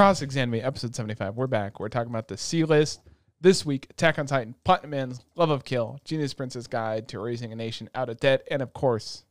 [0.00, 1.36] Cross Examine Me, episode 75.
[1.36, 1.78] We're back.
[1.78, 3.02] We're talking about the C list.
[3.42, 7.52] This week, Attack on Titan, Platinum End's Love of Kill, Genius Prince's Guide to Raising
[7.52, 9.24] a Nation Out of Debt, and of course,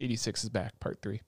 [0.00, 1.22] 86 is back, part three.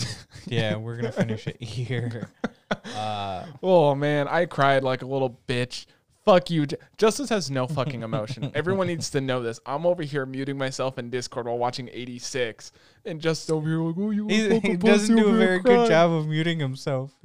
[0.46, 2.28] Yeah, we're gonna finish it here.
[2.96, 5.86] Uh, Oh man, I cried like a little bitch.
[6.28, 6.66] Fuck you.
[6.98, 8.52] Justice has no fucking emotion.
[8.54, 9.60] Everyone needs to know this.
[9.64, 12.70] I'm over here muting myself in Discord while watching 86,
[13.06, 16.10] and just over here like, oh, you he, he doesn't do a very good job
[16.12, 17.14] of muting himself.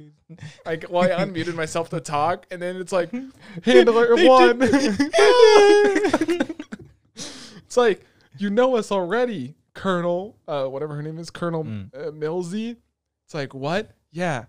[0.64, 3.10] Like, well, I unmuted myself to talk, and then it's like,
[3.62, 4.58] handler one.
[7.56, 8.04] it's like,
[8.38, 11.94] you know us already, Colonel, uh, whatever her name is, Colonel Mm.
[11.94, 12.78] uh, Millsy.
[13.26, 13.90] It's like, what?
[14.10, 14.46] Yeah,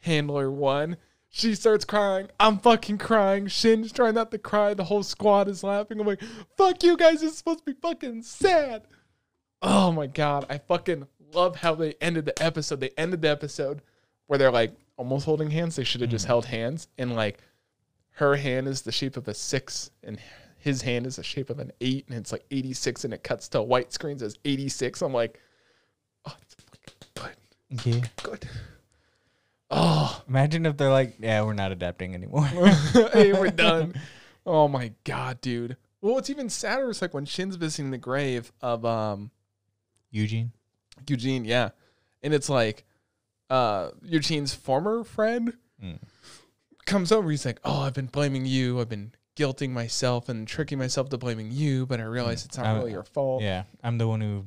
[0.00, 0.96] handler one.
[1.32, 2.28] She starts crying.
[2.40, 3.46] I'm fucking crying.
[3.46, 4.74] Shin's trying not to cry.
[4.74, 6.00] The whole squad is laughing.
[6.00, 6.20] I'm like,
[6.56, 7.22] fuck you guys.
[7.22, 8.82] It's supposed to be fucking sad.
[9.62, 10.46] Oh my god.
[10.50, 12.80] I fucking love how they ended the episode.
[12.80, 13.80] They ended the episode
[14.26, 15.76] where they're like almost holding hands.
[15.76, 16.28] They should have just mm.
[16.28, 16.88] held hands.
[16.98, 17.38] And like
[18.14, 20.18] her hand is the shape of a six and
[20.58, 22.06] his hand is the shape of an eight.
[22.08, 25.00] And it's like 86 and it cuts to white screens says 86.
[25.02, 25.38] I'm like,
[26.26, 27.86] oh, it's fucking good.
[27.86, 28.08] Yeah.
[28.24, 28.48] Good.
[29.70, 32.44] Oh, Imagine if they're like, yeah, we're not adapting anymore.
[33.12, 33.94] hey, we're done.
[34.46, 35.76] Oh my god, dude.
[36.00, 39.30] Well, what's even sadder is like when Shin's visiting the grave of um
[40.10, 40.52] Eugene.
[41.08, 41.70] Eugene, yeah.
[42.22, 42.84] And it's like
[43.48, 45.98] uh Eugene's former friend Mm.
[46.84, 50.78] comes over, he's like, Oh, I've been blaming you, I've been guilting myself and tricking
[50.78, 53.42] myself to blaming you, but I realize it's not I- really your fault.
[53.42, 54.46] Yeah, I'm the one who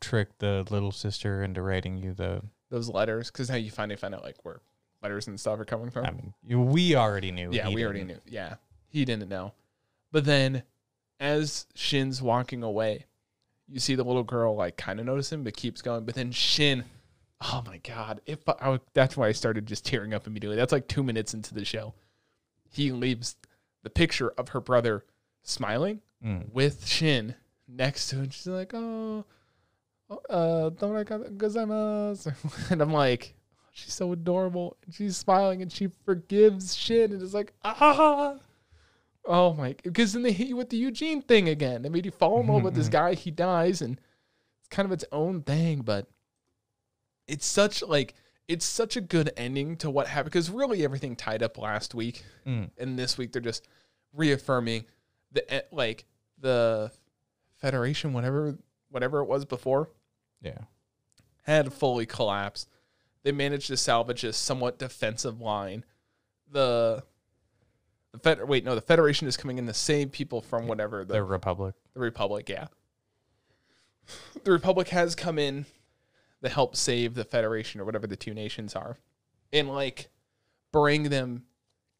[0.00, 2.42] tricked the little sister into writing you the.
[2.68, 4.60] Those letters, because now you finally find out like where
[5.02, 6.04] letters and stuff are coming from.
[6.06, 7.50] I mean, you, we already knew.
[7.52, 8.24] Yeah, he we already didn't.
[8.26, 8.32] knew.
[8.32, 8.54] Yeah,
[8.88, 9.52] he didn't know.
[10.12, 10.62] But then,
[11.20, 13.06] as Shin's walking away,
[13.68, 16.04] you see the little girl like kind of notice him, but keeps going.
[16.04, 16.84] But then Shin,
[17.40, 20.56] oh my god, if I, would- that's why I started just tearing up immediately.
[20.56, 21.94] That's like two minutes into the show.
[22.68, 23.36] He leaves
[23.84, 25.04] the picture of her brother
[25.42, 26.50] smiling Mm.
[26.52, 27.34] with Shin
[27.68, 28.30] next to him.
[28.30, 29.26] She's like, oh,
[30.30, 31.06] uh, don't
[31.38, 32.32] gozaimasu.
[32.70, 33.34] And I'm like,
[33.72, 34.76] she's so adorable.
[34.84, 37.10] And she's smiling and she forgives shit.
[37.10, 38.36] and it's like, ah.
[39.28, 41.82] Oh my, because then they hit you with the Eugene thing again.
[41.82, 43.14] They made you fall in love with this guy.
[43.14, 44.00] He dies and
[44.60, 46.06] it's kind of its own thing, but
[47.26, 48.14] it's such like,
[48.46, 52.22] it's such a good ending to what happened because really everything tied up last week
[52.46, 52.70] Mm.
[52.78, 53.66] and this week they're just
[54.12, 54.84] reaffirming
[55.32, 56.04] the eh, like
[56.38, 56.92] the
[57.56, 58.56] federation whatever
[58.96, 59.90] whatever it was before
[60.40, 60.56] Yeah.
[61.42, 62.66] had fully collapsed
[63.24, 65.84] they managed to salvage a somewhat defensive line
[66.50, 67.04] the
[68.12, 71.12] the fed wait no the federation is coming in the same people from whatever the,
[71.12, 71.74] The Republic.
[71.92, 72.68] the republic yeah
[74.44, 75.66] the republic has come in
[76.42, 78.96] to help save the federation or whatever the two nations are
[79.52, 80.08] and like
[80.72, 81.42] bring them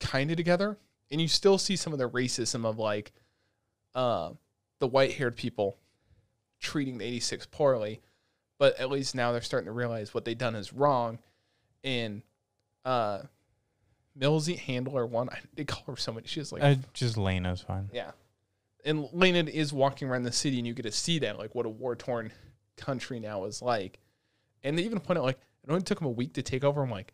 [0.01, 0.79] kind of together
[1.11, 3.13] and you still see some of the racism of like
[3.95, 4.31] uh
[4.79, 5.77] the white haired people
[6.77, 8.01] treating the 86 poorly
[8.59, 11.19] but at least now they're starting to realize what they've done is wrong
[11.83, 12.23] and
[12.85, 13.21] uh
[14.19, 17.89] Millsy handler one I, they call her so many she's like Uh, just Lena's fine.
[17.93, 18.11] yeah.
[18.85, 21.67] And Lena is walking around the city, and you get to see that, like, what
[21.67, 22.31] a war torn
[22.77, 23.99] country now is like.
[24.63, 26.85] And they even point out, like, it only took them a week to take over.
[26.85, 27.13] I'm like,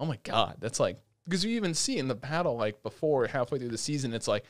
[0.00, 0.56] oh my God.
[0.58, 4.12] That's like, because you even see in the battle, like, before halfway through the season,
[4.12, 4.42] it's like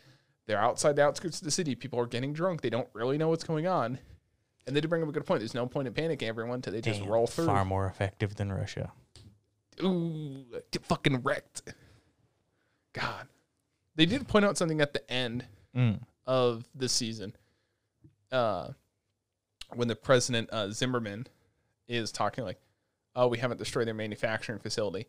[0.47, 1.75] they're outside the outskirts of the city.
[1.75, 2.63] People are getting drunk.
[2.63, 3.99] They don't really know what's going on.
[4.67, 5.41] And they did bring up a good point.
[5.41, 7.47] There's no point in panicking everyone till they just Damn, roll through.
[7.47, 8.93] Far more effective than Russia.
[9.83, 11.63] Ooh, get fucking wrecked.
[12.93, 13.27] God.
[13.97, 15.99] They did point out something at the end Mm.
[16.27, 17.35] of the season,
[18.31, 18.69] uh,
[19.75, 21.27] when the president uh, Zimmerman
[21.89, 22.61] is talking like,
[23.17, 25.09] "Oh, we haven't destroyed their manufacturing facility,"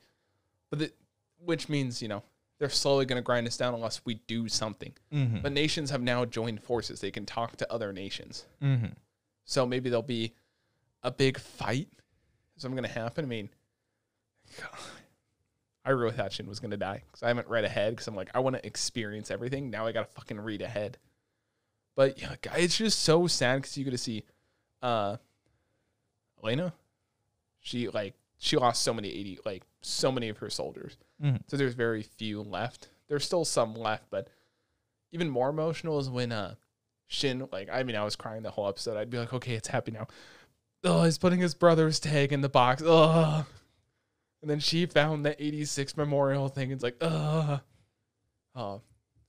[0.72, 0.92] but the,
[1.38, 2.24] which means you know
[2.58, 4.94] they're slowly going to grind us down unless we do something.
[5.14, 5.42] Mm-hmm.
[5.42, 8.46] But nations have now joined forces; they can talk to other nations.
[8.62, 8.88] mm-hmm.
[9.46, 10.34] So maybe there'll be
[11.04, 11.88] a big fight.
[12.56, 13.24] Is something going to happen?
[13.26, 13.50] I mean,
[14.60, 14.70] God,
[15.86, 18.16] I really thought Shin was going to die because I haven't read ahead because I'm
[18.16, 19.70] like, I want to experience everything.
[19.70, 20.98] Now I got to fucking read ahead.
[21.96, 24.24] But yeah, guy, it's just so sad because you get to see
[24.82, 25.18] uh,
[26.44, 26.74] Elena.
[27.60, 30.98] She like she lost so many 80 like so many of her soldiers.
[31.24, 31.42] Mhm.
[31.48, 32.90] So there's very few left.
[33.08, 34.28] There's still some left, but
[35.12, 36.56] even more emotional is when uh
[37.08, 38.98] Shin like I mean I was crying the whole episode.
[38.98, 40.08] I'd be like, okay, it's happy now.
[40.84, 42.84] Oh, he's putting his brother's tag in the box.
[42.86, 43.46] Oh,
[44.42, 46.70] and then she found the 86 memorial thing.
[46.72, 47.58] It's like, uh,
[48.56, 48.82] oh,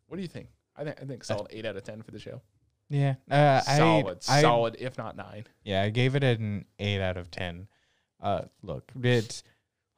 [0.06, 0.49] what do you think?
[0.76, 2.43] I think I think solid eight out of ten for the show.
[2.88, 3.14] Yeah.
[3.31, 5.44] Uh, Solid, I, I, solid, if not nine.
[5.64, 7.67] Yeah, I gave it an eight out of ten.
[8.20, 9.43] Uh, look, it's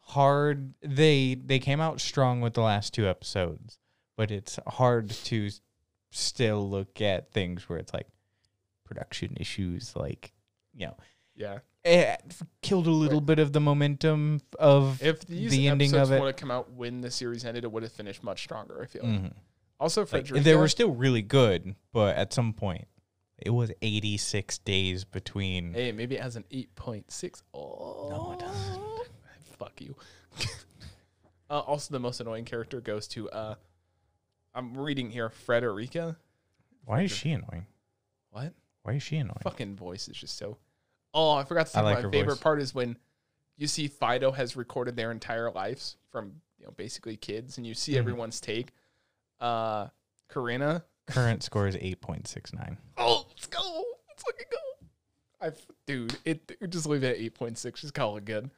[0.00, 0.75] hard.
[0.82, 3.78] They they came out strong with the last two episodes,
[4.16, 5.50] but it's hard to
[6.10, 8.06] still look at things where it's like
[8.84, 10.32] production issues, like
[10.75, 10.96] you know,
[11.34, 11.58] Yeah.
[11.84, 12.20] it
[12.62, 15.02] killed a little bit of the momentum of.
[15.02, 17.72] If these The ending of it- would have come out when the series ended, it
[17.72, 18.82] would have finished much stronger.
[18.82, 19.02] I feel.
[19.05, 19.20] like.
[19.22, 19.32] Mhm.
[19.81, 22.88] Also, Like, they were still really good, but at some point,
[23.37, 25.72] it was 86 days between.
[25.72, 27.43] Hey, maybe it has an eight point six.
[27.54, 28.82] Oh No, it doesn't.
[29.58, 29.94] Fuck you.
[31.50, 33.28] uh, also, the most annoying character goes to.
[33.31, 33.54] uh
[34.55, 36.17] I'm reading here, Frederica.
[36.85, 37.67] Why is she annoying?
[38.31, 38.55] What?
[38.83, 39.39] Why is she annoying?
[39.43, 40.56] Fucking voice is just so.
[41.15, 42.43] Oh, I forgot to say I like my her favorite voice.
[42.43, 42.97] part is when
[43.56, 47.75] you see Fido has recorded their entire lives from you know basically kids, and you
[47.75, 47.99] see Mhm.
[47.99, 48.73] everyone's take.
[49.41, 49.89] Uh,
[50.29, 50.85] Karina.
[51.06, 52.77] Current score is 8.69.
[52.97, 53.85] Oh, let's go.
[54.09, 54.87] Let's fucking go.
[55.41, 55.53] I,
[55.87, 57.81] dude, it just leave it at eight point six.
[57.83, 58.50] Just call it good.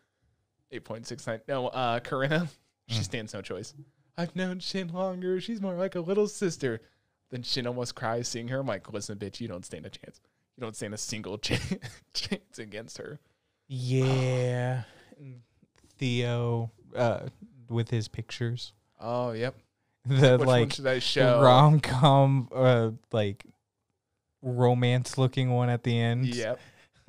[0.72, 1.40] Eight point six nine.
[1.46, 2.48] No, uh, Corinna,
[2.88, 3.04] she Mm.
[3.04, 3.74] stands no choice.
[4.20, 5.40] I've known Shin longer.
[5.40, 6.82] She's more like a little sister.
[7.30, 8.58] Then Shin almost cries seeing her.
[8.58, 10.20] I'm like, listen, bitch, you don't stand a chance.
[10.56, 11.74] You don't stand a single chance,
[12.12, 13.18] chance against her.
[13.66, 14.82] Yeah.
[15.96, 17.28] Theo uh,
[17.70, 18.74] with his pictures.
[19.00, 19.54] Oh, yep.
[20.06, 21.40] The Which one like should I show?
[21.40, 23.44] rom com, uh, like
[24.42, 26.26] romance looking one at the end.
[26.26, 26.60] Yep.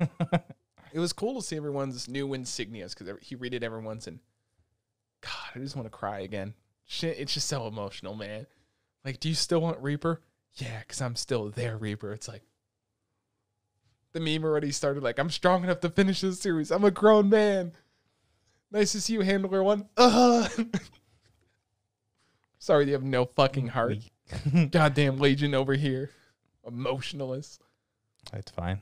[0.92, 4.18] it was cool to see everyone's new insignias because he redid everyone's and
[5.20, 6.54] God, I just want to cry again.
[6.92, 8.46] Shit, it's just so emotional, man.
[9.02, 10.20] Like, do you still want Reaper?
[10.56, 12.12] Yeah, because I'm still there, Reaper.
[12.12, 12.42] It's like
[14.12, 15.02] the meme already started.
[15.02, 16.70] Like, I'm strong enough to finish this series.
[16.70, 17.72] I'm a grown man.
[18.70, 19.88] Nice to see you, Handler One.
[19.96, 20.46] Uh.
[22.58, 23.96] Sorry, you have no fucking heart.
[24.70, 26.10] Goddamn Legion over here.
[26.66, 27.62] Emotionalist.
[28.30, 28.80] That's fine.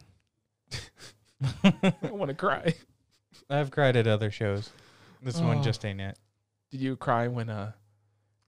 [1.63, 2.75] I want to cry.
[3.49, 4.71] I've cried at other shows.
[5.23, 5.47] This Oh.
[5.47, 6.19] one just ain't it.
[6.73, 7.71] Did you cry when uh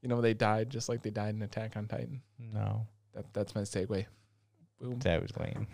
[0.02, 2.20] you know they died just like they died in Attack on Titan?
[2.38, 4.06] No, That that's my segue.
[4.80, 4.98] Boom.
[4.98, 5.68] that was lame.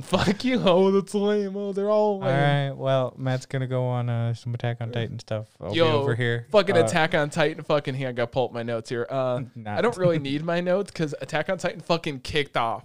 [0.02, 0.60] Fuck you.
[0.64, 1.56] Oh, that's lame.
[1.56, 2.30] Oh, they're all All lame.
[2.70, 5.46] right, well, Matt's gonna go on uh, some Attack on Titan stuff.
[5.60, 6.46] I'll Yo, over here.
[6.50, 7.62] Fucking Uh, Attack on Titan.
[7.62, 8.08] Fucking here.
[8.08, 9.06] I got to pull my notes here.
[9.08, 12.84] Uh, I don't really need my notes because Attack on Titan fucking kicked off.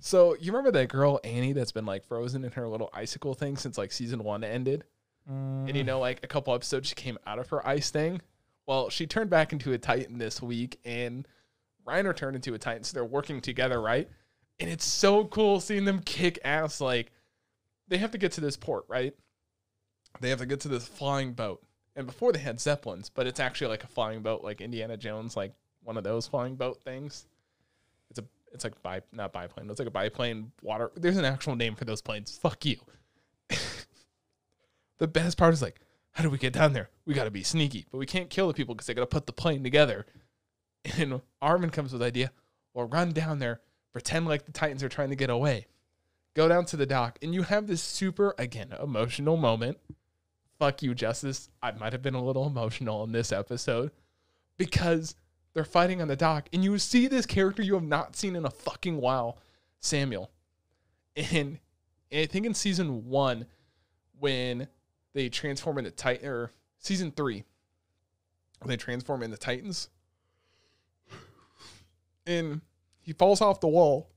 [0.00, 3.58] So you remember that girl Annie that's been like frozen in her little icicle thing
[3.58, 4.84] since like season one ended?
[5.30, 8.22] Mm, And you know, like a couple episodes, she came out of her ice thing.
[8.66, 11.26] Well, she turned back into a Titan this week, and
[11.86, 12.82] Reiner turned into a Titan.
[12.82, 14.08] So they're working together, right?
[14.58, 16.80] And it's so cool seeing them kick ass.
[16.80, 17.12] Like,
[17.88, 19.14] they have to get to this port, right?
[20.20, 21.62] They have to get to this flying boat.
[21.94, 25.36] And before they had Zeppelins, but it's actually like a flying boat, like Indiana Jones,
[25.36, 25.52] like
[25.82, 27.26] one of those flying boat things.
[28.10, 29.70] It's a, it's like bi, not biplane.
[29.70, 30.90] It's like a biplane water.
[30.96, 32.36] There's an actual name for those planes.
[32.36, 32.76] Fuck you.
[34.98, 35.80] the best part is like,
[36.16, 36.88] how do we get down there?
[37.04, 39.06] We got to be sneaky, but we can't kill the people because they got to
[39.06, 40.06] put the plane together.
[40.98, 42.30] And Armin comes with the idea,
[42.72, 43.60] well, run down there,
[43.92, 45.66] pretend like the Titans are trying to get away.
[46.34, 49.78] Go down to the dock, and you have this super, again, emotional moment.
[50.60, 51.50] Fuck you, Justice.
[51.60, 53.90] I might have been a little emotional in this episode
[54.56, 55.16] because
[55.54, 58.46] they're fighting on the dock, and you see this character you have not seen in
[58.46, 59.38] a fucking while,
[59.80, 60.30] Samuel.
[61.16, 61.58] And
[62.12, 63.46] I think in season one,
[64.20, 64.68] when
[65.16, 67.42] they transform into Titan, or season three,
[68.66, 69.88] they transform into Titans,
[72.26, 72.60] and
[73.00, 74.10] he falls off the wall.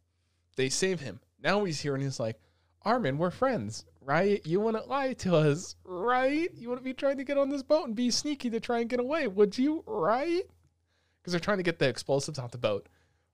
[0.57, 1.21] They save him.
[1.41, 2.37] Now he's here and he's like,
[2.83, 4.45] Armin, we're friends, right?
[4.45, 6.49] You wouldn't lie to us, right?
[6.53, 8.89] You wouldn't be trying to get on this boat and be sneaky to try and
[8.89, 10.43] get away, would you, right?
[11.21, 12.89] Because they're trying to get the explosives off the boat.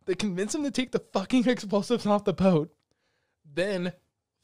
[0.05, 2.72] They convince him to take the fucking explosives off the boat.
[3.51, 3.93] Then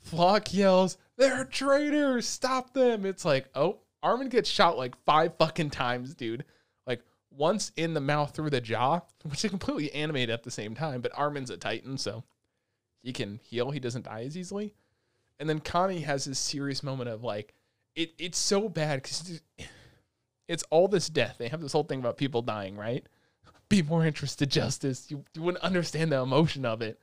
[0.02, 2.28] Flock yells, They're traitors!
[2.28, 3.06] Stop them!
[3.06, 6.44] It's like, oh, Armin gets shot like five fucking times, dude.
[6.86, 10.76] Like once in the mouth through the jaw, which is completely animated at the same
[10.76, 12.24] time, but Armin's a Titan, so
[13.04, 13.72] he can heal.
[13.72, 14.74] He doesn't die as easily.
[15.40, 17.54] And then Connie has this serious moment of like,
[17.96, 19.42] it, it's so bad because
[20.48, 21.36] it's all this death.
[21.38, 23.06] They have this whole thing about people dying, right?
[23.70, 25.10] Be more interested, justice.
[25.10, 27.00] You, you wouldn't understand the emotion of it.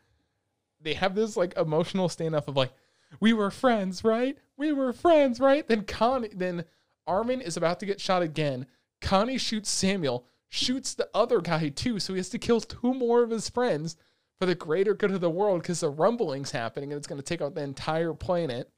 [0.81, 2.73] They have this like emotional standoff of like,
[3.21, 4.37] we were friends, right?
[4.57, 5.67] We were friends, right?
[5.67, 6.65] Then Connie, then
[7.07, 8.67] Armin is about to get shot again.
[9.01, 13.23] Connie shoots Samuel, shoots the other guy too, so he has to kill two more
[13.23, 13.97] of his friends
[14.39, 17.25] for the greater good of the world because the rumbling's happening and it's going to
[17.25, 18.71] take out the entire planet.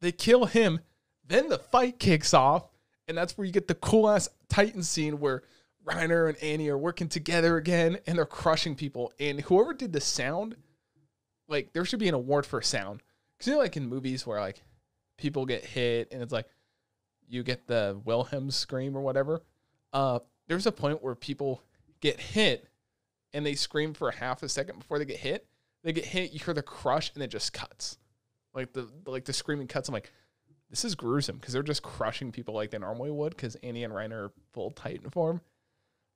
[0.00, 0.80] They kill him,
[1.26, 2.68] then the fight kicks off,
[3.06, 5.42] and that's where you get the cool ass Titan scene where
[5.84, 9.12] Reiner and Annie are working together again and they're crushing people.
[9.18, 10.56] And whoever did the sound,
[11.52, 13.02] like there should be an award for sound.
[13.36, 14.62] Because you know, like in movies where like
[15.18, 16.46] people get hit and it's like
[17.28, 19.42] you get the Wilhelm scream or whatever.
[19.92, 20.18] Uh,
[20.48, 21.62] there's a point where people
[22.00, 22.68] get hit
[23.32, 25.46] and they scream for half a second before they get hit.
[25.84, 27.98] They get hit, you hear the crush, and it just cuts.
[28.54, 29.88] Like the like the screaming cuts.
[29.88, 30.12] I'm like,
[30.70, 33.92] this is gruesome because they're just crushing people like they normally would because Annie and
[33.92, 35.40] Reiner are full Titan form.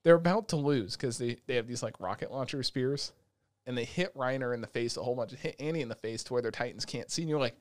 [0.04, 3.12] They're about to lose because they, they have these like rocket launcher spears
[3.66, 6.22] and they hit Reiner in the face a whole bunch, hit Annie in the face
[6.24, 7.22] to where their Titans can't see.
[7.22, 7.56] And you're like,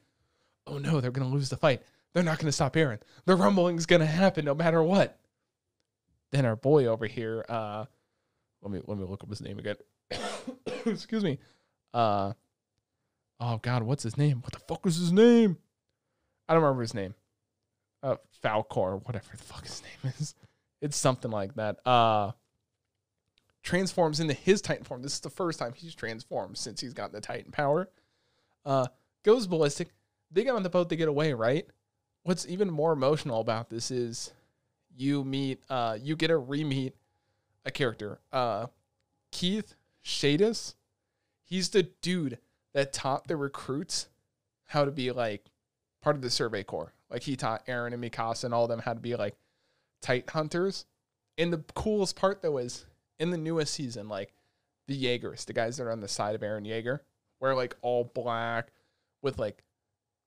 [0.67, 1.81] oh no, they're going to lose the fight.
[2.13, 2.99] They're not going to stop Eren.
[3.25, 5.19] The rumbling's going to happen no matter what.
[6.31, 7.85] Then our boy over here, uh,
[8.61, 9.75] let me let me look up his name again.
[10.85, 11.39] Excuse me.
[11.93, 12.33] Uh,
[13.39, 14.41] oh God, what's his name?
[14.41, 15.57] What the fuck was his name?
[16.47, 17.15] I don't remember his name.
[18.03, 20.35] Uh, Falcor, whatever the fuck his name is.
[20.81, 21.77] It's something like that.
[21.85, 22.31] Uh,
[23.65, 25.01] transforms into his Titan form.
[25.01, 27.89] This is the first time he's transformed since he's gotten the Titan power.
[28.63, 28.87] Uh,
[29.23, 29.89] goes ballistic.
[30.31, 30.87] They get on the boat.
[30.87, 31.33] They get away.
[31.33, 31.67] Right.
[32.23, 34.31] What's even more emotional about this is
[34.95, 35.61] you meet.
[35.69, 36.95] Uh, you get to re-meet
[37.65, 38.19] a character.
[38.31, 38.67] Uh,
[39.31, 40.75] Keith Shadis.
[41.43, 42.37] He's the dude
[42.73, 44.07] that taught the recruits
[44.65, 45.45] how to be like
[46.01, 46.93] part of the survey corps.
[47.09, 49.35] Like he taught Eren and Mikasa and all of them how to be like
[50.01, 50.85] tight hunters.
[51.37, 52.85] And the coolest part though is
[53.19, 54.33] in the newest season, like
[54.87, 57.03] the Jaegers, the guys that are on the side of Eren Jaeger,
[57.39, 58.71] wear like all black
[59.21, 59.63] with like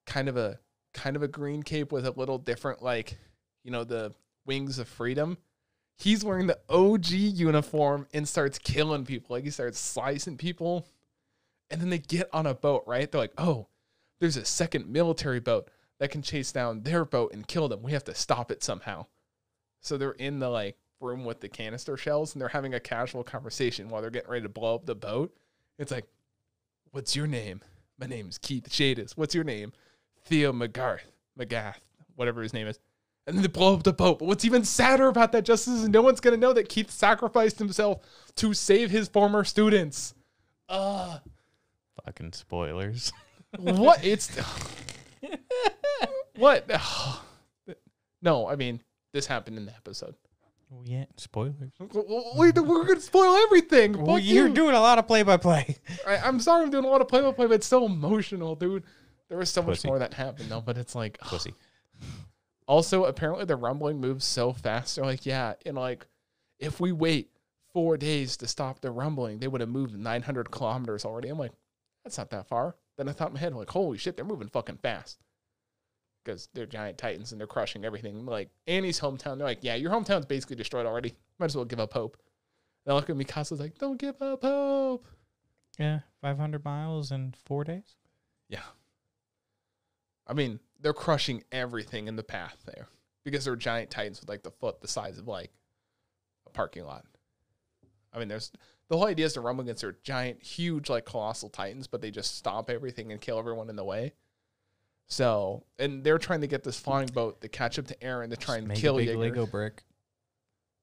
[0.06, 0.58] kind of a
[0.94, 3.18] kind of a green cape with a little different like,
[3.62, 4.14] you know, the
[4.46, 5.38] wings of freedom.
[5.96, 9.34] He's wearing the OG uniform and starts killing people.
[9.34, 10.86] Like he starts slicing people.
[11.70, 13.10] And then they get on a boat, right?
[13.10, 13.66] They're like, oh,
[14.20, 15.68] there's a second military boat
[15.98, 17.82] that can chase down their boat and kill them.
[17.82, 19.06] We have to stop it somehow.
[19.80, 23.24] So they're in the like room with the canister shells and they're having a casual
[23.24, 25.34] conversation while they're getting ready to blow up the boat.
[25.78, 26.06] It's like,
[26.90, 27.60] what's your name?
[27.98, 29.16] My name's Keith Shadis.
[29.16, 29.72] What's your name?
[30.24, 31.00] Theo McGarth,
[31.38, 31.76] McGath,
[32.16, 32.78] whatever his name is.
[33.26, 34.18] And then they blow up the boat.
[34.18, 37.58] But what's even sadder about that, Justice, is no one's gonna know that Keith sacrificed
[37.58, 38.00] himself
[38.36, 40.14] to save his former students.
[40.68, 41.18] Uh
[42.04, 43.12] Fucking spoilers.
[43.58, 44.04] what?
[44.04, 44.30] It's
[46.36, 46.70] what?
[48.22, 50.14] no, I mean this happened in the episode.
[50.72, 51.72] Oh yeah, spoilers.
[52.36, 53.92] We, we're gonna spoil everything.
[53.96, 54.54] Well, Fuck you're you.
[54.54, 55.76] doing a lot of play by play.
[56.06, 58.84] I'm sorry, I'm doing a lot of play-by-play, but it's so emotional, dude.
[59.28, 59.88] There was so much Pussy.
[59.88, 60.60] more that happened, though.
[60.60, 61.54] But it's like, Pussy.
[62.66, 64.96] also apparently the rumbling moves so fast.
[64.96, 66.06] They're like, yeah, and like,
[66.58, 67.30] if we wait
[67.72, 71.28] four days to stop the rumbling, they would have moved 900 kilometers already.
[71.28, 71.52] I'm like,
[72.04, 72.76] that's not that far.
[72.96, 75.18] Then I thought in my head, like, holy shit, they're moving fucking fast.
[76.24, 78.26] Because they're giant titans and they're crushing everything.
[78.26, 81.14] Like Annie's hometown, they're like, yeah, your hometown's basically destroyed already.
[81.38, 82.18] Might as well give up hope.
[82.84, 85.06] And I look at Mikasa's like, don't give up hope.
[85.78, 87.96] Yeah, 500 miles in four days.
[88.48, 88.62] Yeah.
[90.26, 92.88] I mean, they're crushing everything in the path there
[93.24, 95.50] because they're giant titans with like the foot the size of like
[96.46, 97.04] a parking lot.
[98.12, 98.52] I mean, there's
[98.88, 102.10] the whole idea is to rumble against their giant, huge, like colossal titans, but they
[102.10, 104.14] just stomp everything and kill everyone in the way.
[105.08, 108.36] So, and they're trying to get this flying boat to catch up to Eren to
[108.36, 109.18] try Just and make kill a big Jaeger.
[109.20, 109.82] Lego brick.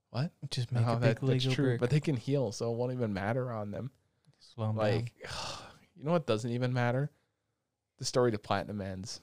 [0.09, 0.31] What?
[0.49, 1.79] Just make No, a that- big that's Lego true, brick.
[1.79, 3.91] but they can heal, so it won't even matter on them.
[4.39, 4.83] Slow 'em down.
[4.83, 5.13] Like,
[5.95, 7.11] you know what doesn't even matter?
[7.99, 9.21] The story to Platinum ends.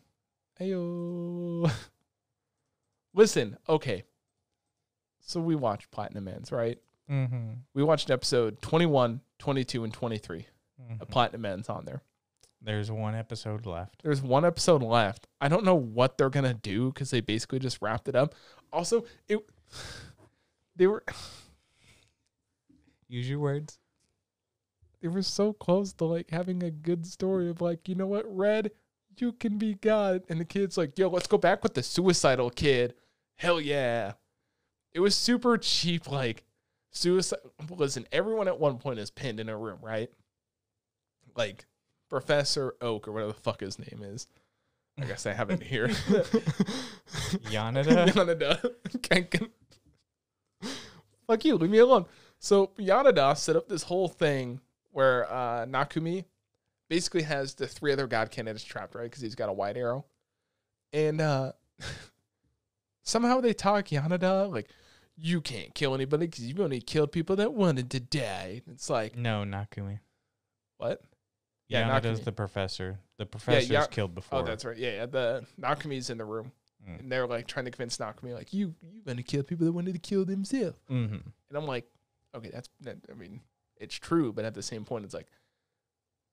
[0.60, 1.70] Ayo.
[3.14, 4.04] Listen, okay.
[5.20, 6.78] So we watched Platinum ends, right?
[7.10, 7.50] Mm-hmm.
[7.74, 10.46] We watched episode 21, 22, and 23.
[10.80, 11.00] Mhm.
[11.00, 12.02] A Platinum ends on there.
[12.64, 14.02] There's one episode left.
[14.02, 15.26] There's one episode left.
[15.40, 18.34] I don't know what they're going to do because they basically just wrapped it up.
[18.72, 19.38] Also, it
[20.76, 21.02] they were
[23.08, 23.78] Use your words.
[25.02, 28.24] they were so close to like having a good story of like, you know what,
[28.26, 28.70] Red,
[29.18, 30.22] you can be God.
[30.28, 32.94] And the kid's like, yo, let's go back with the suicidal kid.
[33.34, 34.12] Hell yeah.
[34.92, 36.44] It was super cheap, like
[36.90, 37.40] suicide.
[37.70, 40.10] Listen, everyone at one point is pinned in a room, right?
[41.36, 41.66] Like
[42.12, 44.26] Professor Oak or whatever the fuck his name is.
[45.00, 45.88] I guess I have it here.
[47.48, 48.06] Yanada?
[48.10, 49.30] Yanada.
[49.30, 49.48] Can-
[51.26, 52.04] Fuck you, leave me alone.
[52.38, 56.26] So Yanada set up this whole thing where uh, Nakumi
[56.90, 59.04] basically has the three other god candidates trapped, right?
[59.04, 60.04] Because he's got a white arrow.
[60.92, 61.52] And uh,
[63.04, 64.68] somehow they talk Yanada like,
[65.16, 68.60] you can't kill anybody because you've only killed people that wanted to die.
[68.70, 70.00] It's like, No, Nakumi.
[70.76, 71.00] what?
[71.72, 72.24] Yeah, Nakumi.
[72.24, 72.98] the professor.
[73.18, 74.40] The professor's Ya- killed before.
[74.40, 74.76] Oh, that's right.
[74.76, 75.06] Yeah, yeah.
[75.06, 76.52] The Nakumi's in the room.
[76.88, 77.00] Mm.
[77.00, 79.92] And they're like trying to convince Nakumi, like, you, you're gonna kill people that wanted
[79.92, 80.76] to kill themselves.
[80.90, 81.14] Mm-hmm.
[81.14, 81.86] And I'm like,
[82.34, 83.40] okay, that's, that, I mean,
[83.76, 85.28] it's true, but at the same point, it's like,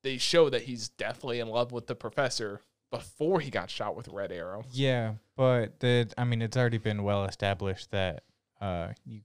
[0.02, 4.08] they show that he's definitely in love with the professor, before he got shot with
[4.08, 4.64] red arrow.
[4.72, 8.24] Yeah, but the I mean, it's already been well established that
[8.60, 9.22] uh, you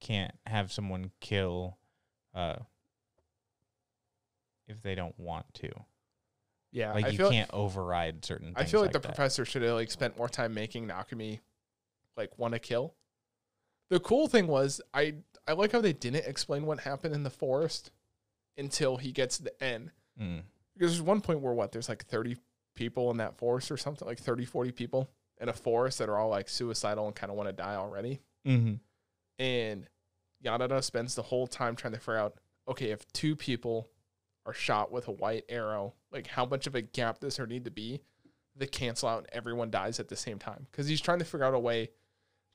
[0.00, 1.78] can't have someone kill
[2.34, 2.56] uh,
[4.68, 5.70] if they don't want to.
[6.72, 8.52] Yeah, Like I you can't override certain.
[8.54, 9.08] I feel like, the that.
[9.08, 11.40] professor should have like spent more time making Nakami
[12.16, 12.94] like want to kill.
[13.88, 15.14] The cool thing was I
[15.46, 17.92] I like how they didn't explain what happened in the forest
[18.58, 19.90] until he gets to the end.
[20.20, 20.42] Mm.
[20.74, 22.36] Because there's one point where what there's like 30
[22.74, 25.08] people in that forest or something like 30 40 people
[25.40, 28.20] in a forest that are all like suicidal and kind of want to die already.
[28.46, 28.74] Mm-hmm.
[29.38, 29.86] And
[30.44, 32.34] Yanada spends the whole time trying to figure out
[32.68, 33.88] okay, if two people
[34.46, 37.64] are shot with a white arrow, like how much of a gap does there need
[37.64, 38.00] to be
[38.58, 40.66] to cancel out and everyone dies at the same time?
[40.70, 41.90] Because he's trying to figure out a way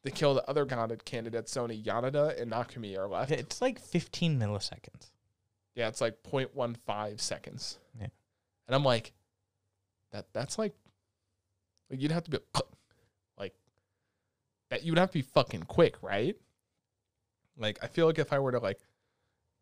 [0.04, 1.52] to kill the other Ganada candidates.
[1.52, 3.32] So only Yanada and Nakami are left.
[3.32, 5.12] It's like 15 milliseconds.
[5.76, 7.78] Yeah, it's like 0.15 seconds.
[8.00, 8.08] Yeah.
[8.68, 9.14] And I'm like,
[10.12, 10.74] that that's like,
[11.90, 12.40] like you'd have to be
[13.38, 13.54] like
[14.70, 14.84] that.
[14.84, 16.36] You'd have to be fucking quick, right?
[17.58, 18.80] Like I feel like if I were to like,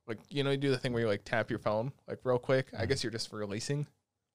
[0.10, 2.40] like you know, you do the thing where you like tap your phone like real
[2.40, 2.68] quick.
[2.78, 2.90] I Mhm.
[2.90, 3.88] guess you're just releasing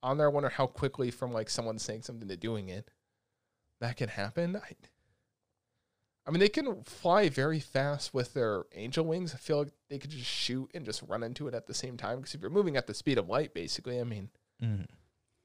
[0.02, 0.26] on there.
[0.28, 2.90] I wonder how quickly from like someone saying something to doing it
[3.80, 4.56] that can happen.
[4.56, 4.76] I,
[6.26, 9.34] I mean, they can fly very fast with their angel wings.
[9.34, 11.98] I feel like they could just shoot and just run into it at the same
[11.98, 12.18] time.
[12.20, 14.30] Because if you're moving at the speed of light, basically, I mean,
[14.62, 14.86] Mm.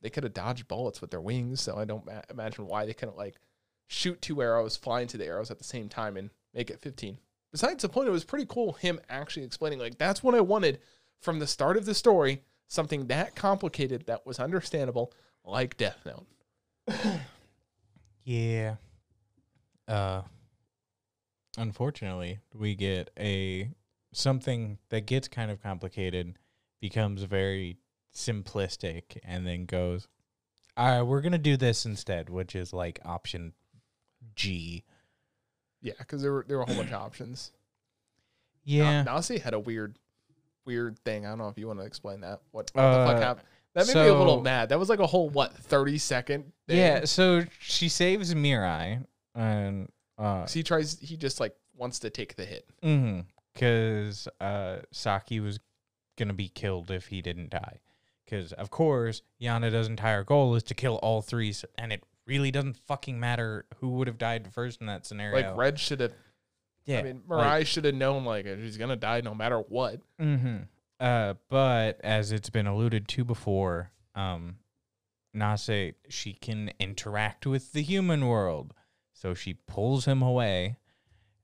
[0.01, 1.59] they could have dodged bullets with their wings.
[1.61, 3.41] So I don't ma- imagine why they couldn't like
[3.87, 7.19] shoot two arrows, fly into the arrows at the same time, and make it 15.
[7.51, 10.79] Besides the point, it was pretty cool him actually explaining like that's what I wanted
[11.21, 12.43] from the start of the story.
[12.67, 15.11] Something that complicated that was understandable,
[15.43, 16.27] like Death Note.
[18.25, 18.75] Yeah.
[19.87, 20.21] Uh
[21.57, 23.71] unfortunately, we get a
[24.13, 26.37] something that gets kind of complicated
[26.79, 27.77] becomes very
[28.13, 30.07] simplistic and then goes
[30.77, 33.53] all right, we're to do this instead, which is like option
[34.35, 34.85] G.
[35.81, 37.51] Yeah, because there were there were a whole bunch of options.
[38.63, 39.03] Yeah.
[39.03, 39.97] Na- Nasi had a weird,
[40.65, 41.25] weird thing.
[41.25, 42.41] I don't know if you want to explain that.
[42.51, 43.47] What, what the fuck Uh, happened?
[43.73, 44.69] That made me a little mad.
[44.69, 46.51] That was like a whole what thirty second.
[46.67, 46.77] Thing.
[46.77, 50.99] Yeah, so she saves Mirai and uh he tries.
[50.99, 52.65] He just like wants to take the hit.
[52.83, 53.21] Mm-hmm.
[53.53, 55.59] Because uh, Saki was
[56.17, 57.79] gonna be killed if he didn't die.
[58.25, 62.77] Because of course Yanada's entire goal is to kill all three, and it really doesn't
[62.87, 65.49] fucking matter who would have died first in that scenario.
[65.49, 66.13] Like Red should have.
[66.85, 69.99] yeah, I mean, Mirai should have known like she's gonna die no matter what.
[70.21, 70.57] Mm-hmm.
[70.99, 74.57] Uh, but as it's been alluded to before, um,
[75.35, 78.73] Nase she can interact with the human world,
[79.11, 80.77] so she pulls him away,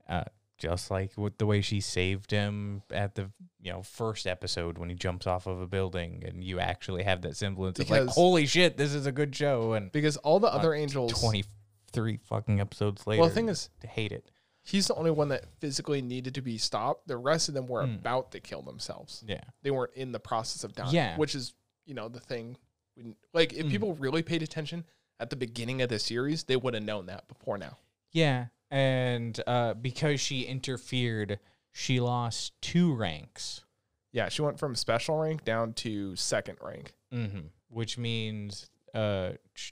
[0.07, 0.25] uh,
[0.57, 4.89] just like with the way she saved him at the you know first episode when
[4.89, 8.45] he jumps off of a building, and you actually have that semblance of like, holy
[8.45, 11.19] shit, this is a good show, and Because all the other angels.
[11.19, 11.43] twenty
[11.91, 14.29] three fucking episodes later, Well, the thing is, to hate it.
[14.63, 17.07] he's the only one that physically needed to be stopped.
[17.07, 17.99] The rest of them were Mm.
[17.99, 19.23] about to kill themselves.
[19.25, 20.93] Yeah, They weren't in the process of dying.
[20.93, 21.15] Yeah.
[21.17, 21.53] which is
[21.85, 22.57] you know the thing.
[22.95, 23.69] When, like if Mm.
[23.71, 24.85] people really paid attention
[25.19, 27.77] at the beginning of the series, they would have known that before now.
[28.11, 31.39] Yeah, and uh, because she interfered,
[31.71, 33.63] she lost two ranks.
[34.11, 36.93] Yeah, she went from special rank down to second rank.
[37.13, 37.39] Mm-hmm.
[37.69, 39.71] Which means uh, sh-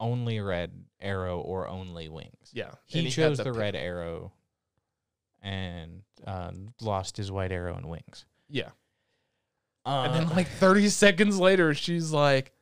[0.00, 2.50] only red arrow or only wings.
[2.52, 4.32] Yeah, He, had chose the, pi- red arrow
[5.42, 8.24] and uh, lost his white arrow and wings.
[8.48, 8.70] Yeah,
[9.84, 12.52] Uh, and then like 30 seconds later, she's like,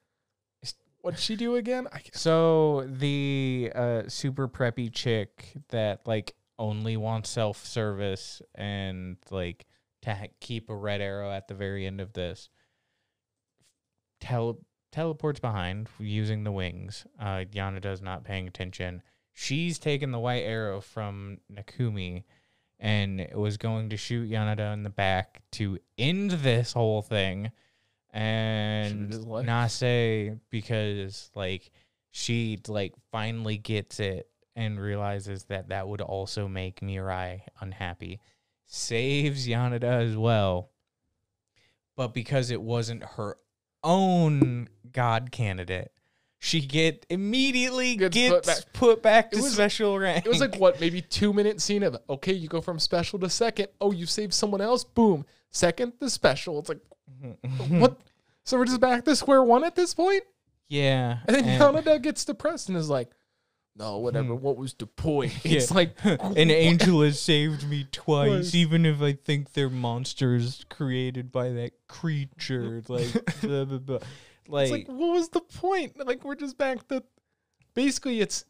[1.07, 7.31] "What'd she do again?" I so the uh, super preppy chick that like only wants
[7.31, 9.66] self service and like
[10.03, 12.49] to ha- keep a red arrow at the very end of this
[14.21, 14.59] tele-
[14.90, 17.07] teleports behind using the wings.
[17.21, 19.01] Uh, Yanada's not paying attention.
[19.33, 22.25] She's taken the white arrow from Nakumi
[22.81, 27.53] and was going to shoot Yanada in the back to end this whole thing.
[28.16, 31.70] And Nase, because like
[32.11, 38.20] she like finally gets it and realizes that that would also make Mirai unhappy,
[38.64, 40.70] saves Yanada as well.
[41.94, 43.37] But because it wasn't her
[43.85, 45.92] own god candidate,
[46.38, 49.26] she get immediately Gets gets, put put back.
[49.26, 50.24] back, to was- special rank.
[50.24, 53.29] It was like what, maybe two minute scene of okay, you go from special to
[53.29, 53.68] second.
[53.81, 54.85] Oh, you saved someone else.
[54.85, 56.59] Boom, second to special.
[56.61, 56.81] It's like
[57.68, 57.98] what?
[58.46, 60.22] So we're just back to square one at this point.
[60.68, 61.18] Yeah.
[61.26, 63.11] And then and- Yanada gets depressed and is like,
[63.76, 64.35] "No, whatever.
[64.35, 64.42] Hmm.
[64.42, 65.59] What was the point?" Yeah.
[65.59, 71.30] It's like An angel has saved me twice, even if I think they're monsters created
[71.32, 72.82] by that creature.
[72.88, 73.98] Like, blah, blah, blah.
[74.48, 76.04] like, it's like, what was the point?
[76.06, 77.02] Like, we're just back to
[77.74, 78.44] basically it's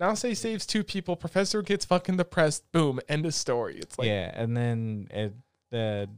[0.00, 3.76] Nase saves two people, Professor gets fucking depressed, boom, end of story.
[3.76, 5.34] It's like, yeah, and then it,
[5.70, 6.08] the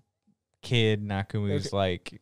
[0.63, 1.77] kid Nakumi's Okay.
[1.77, 2.21] like,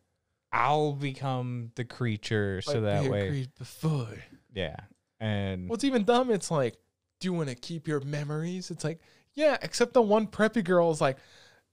[0.53, 4.07] I'll become the creature, so that way, before.
[4.53, 4.75] yeah,
[5.19, 6.29] and What's even dumb?
[6.29, 6.75] It's like,
[7.19, 8.69] do you want to keep your memories?
[8.69, 8.99] It's like,
[9.33, 11.17] yeah, except the one preppy girl is like,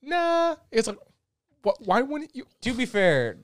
[0.01, 0.57] nah.
[0.71, 0.99] It's like,
[1.63, 1.77] what?
[1.81, 2.47] Why wouldn't you?
[2.63, 3.37] to be fair,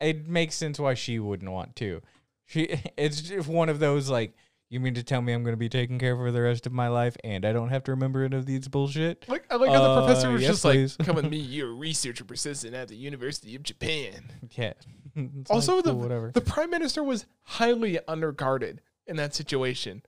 [0.00, 2.02] it makes sense why she wouldn't want to.
[2.44, 4.34] She, it's just one of those like,
[4.70, 6.66] you mean to tell me I'm going to be taken care of for the rest
[6.66, 9.28] of my life, and I don't have to remember any of these bullshit?
[9.28, 10.96] Like, I like how the Uh, professor was yes, just please.
[10.98, 11.36] like, come with me.
[11.38, 14.32] You're a researcher persistent at the University of Japan.
[14.56, 14.72] Yeah.
[15.16, 16.32] It's Also, like, the cool, whatever.
[16.34, 20.02] the prime minister was highly underguarded in that situation.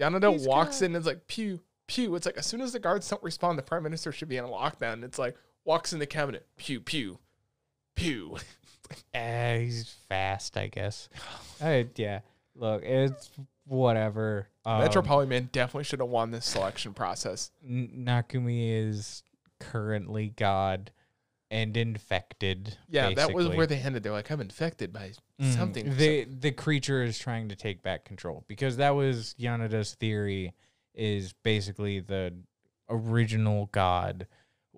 [0.00, 2.16] Yanada He's walks got- in and is like, pew, pew.
[2.16, 4.50] It's like, as soon as the guards don't respond, the prime minister should be on
[4.50, 5.04] lockdown.
[5.04, 7.18] It's like, walks in the cabinet, pew, pew,
[7.94, 8.38] pew.
[9.14, 11.08] Eh, he's fast, I guess.
[11.62, 12.20] I, yeah.
[12.56, 13.30] Look, it's
[13.70, 14.48] whatever.
[14.64, 17.52] Um, Metro Polyman definitely should have won this selection process.
[17.64, 19.22] N- Nakumi is
[19.60, 20.90] currently God
[21.50, 22.76] and infected.
[22.88, 24.02] Yeah, that was where they ended.
[24.02, 25.54] They're like, I'm infected by Mhm.
[25.56, 25.96] something.
[25.96, 30.52] The the creature is trying to take back control because that was Yanada's theory.
[30.92, 32.34] Is basically the
[32.88, 34.26] original God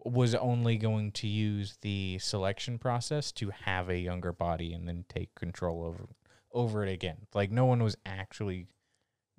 [0.04, 5.04] was only going to use the selection process to have a younger body and then
[5.08, 6.06] take control over
[6.52, 7.26] over it again.
[7.34, 8.66] Like no one was actually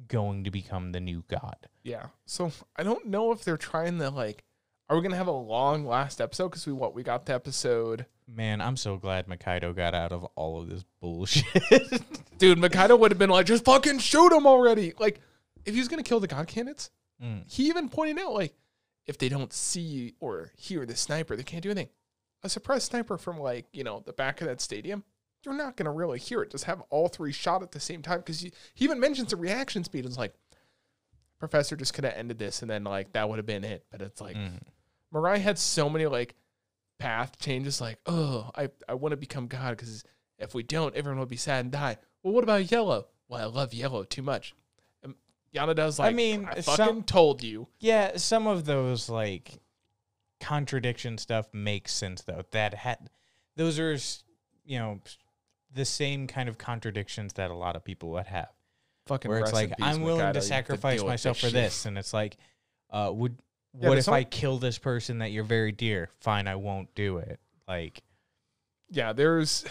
[0.08, 1.56] going to become the new God.
[1.84, 2.08] Yeah.
[2.26, 4.44] So I don't know if they're trying to like.
[4.90, 6.50] Are we gonna have a long last episode?
[6.50, 8.06] Because we what we got the episode.
[8.28, 11.46] Man, I'm so glad Mukaido got out of all of this bullshit.
[12.38, 14.94] Dude, Mikado would have been like, just fucking shoot him already.
[15.00, 15.22] Like,
[15.66, 16.90] if he was gonna kill the god candidates,
[17.24, 17.50] Mm.
[17.50, 18.54] he even pointed out like,
[19.06, 21.90] if they don't see or hear the sniper, they can't do anything.
[22.44, 25.04] A surprise sniper from like you know the back of that stadium,
[25.46, 26.52] you're not gonna really hear it.
[26.52, 29.84] Just have all three shot at the same time because he even mentions the reaction
[29.84, 30.06] speed.
[30.06, 30.34] It's like,
[31.40, 33.86] Professor just could have ended this and then like that would have been it.
[33.92, 34.36] But it's like.
[34.36, 34.60] Mhm.
[35.14, 36.36] Mirai had so many like
[36.98, 37.80] path changes.
[37.82, 40.04] Like, oh, I I want to become God because
[40.40, 41.98] if we don't, everyone will be sad and die.
[42.24, 43.08] Well, what about Yellow?
[43.28, 44.56] Well, I love Yellow too much.
[45.04, 45.16] And
[45.54, 47.68] Yanada's like, I mean, I some- fucking told you.
[47.80, 49.60] Yeah, some of those like
[50.40, 52.44] contradiction stuff makes sense though.
[52.52, 53.10] That had
[53.56, 53.96] those are
[54.66, 55.00] you know
[55.74, 58.50] the same kind of contradictions that a lot of people would have.
[59.08, 60.40] Fucking Where it's like I'm willing Mikado.
[60.40, 61.54] to sacrifice myself for shit.
[61.54, 62.38] this, and it's like,
[62.90, 63.36] uh, would
[63.80, 66.10] Yeah, what if I kill this person that you're very dear?
[66.22, 67.40] Fine, I won't do it.
[67.68, 68.02] Like,
[68.90, 69.66] Yeah, there's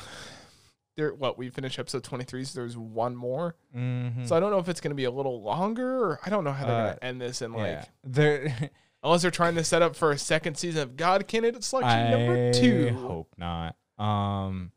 [0.96, 1.14] there.
[1.14, 3.56] What we finished episode twenty three, so there's one more.
[3.74, 4.26] mhm.
[4.28, 6.52] So I don't know if it's gonna be a little longer, or I don't know
[6.52, 7.40] how they're Uh, gonna end this.
[7.40, 8.70] And like, yeah, there.
[9.02, 12.10] unless they're trying to set up for a second season of God Candidate Selection I
[12.10, 12.88] number two.
[12.90, 13.76] I hope not.
[13.98, 14.72] Um,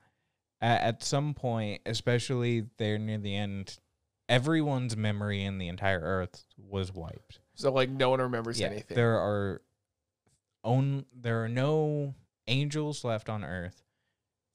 [0.65, 3.77] at, at some point, especially there near the end,
[4.27, 7.39] everyone's memory in the entire Earth was wiped.
[7.53, 8.95] So like, no one remembers Yeah, anything.
[8.95, 9.61] there are
[10.63, 12.15] own there are no
[12.47, 13.83] angels left on Earth.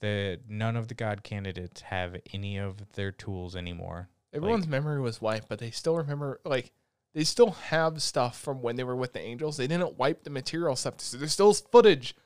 [0.00, 4.08] The none of the God candidates have any of their tools anymore.
[4.32, 6.72] Everyone's memory was wiped, but they still remember like
[7.14, 9.56] they still have stuff from when they were with the angels.
[9.56, 12.16] They didn't wipe the material stuff, so there's still footage.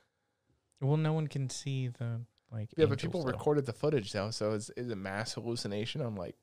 [0.81, 2.21] Well, no one can see the
[2.55, 2.69] like.
[2.77, 3.31] Yeah, but people though.
[3.31, 6.01] recorded the footage though, so is is it mass hallucination?
[6.01, 6.35] I'm like,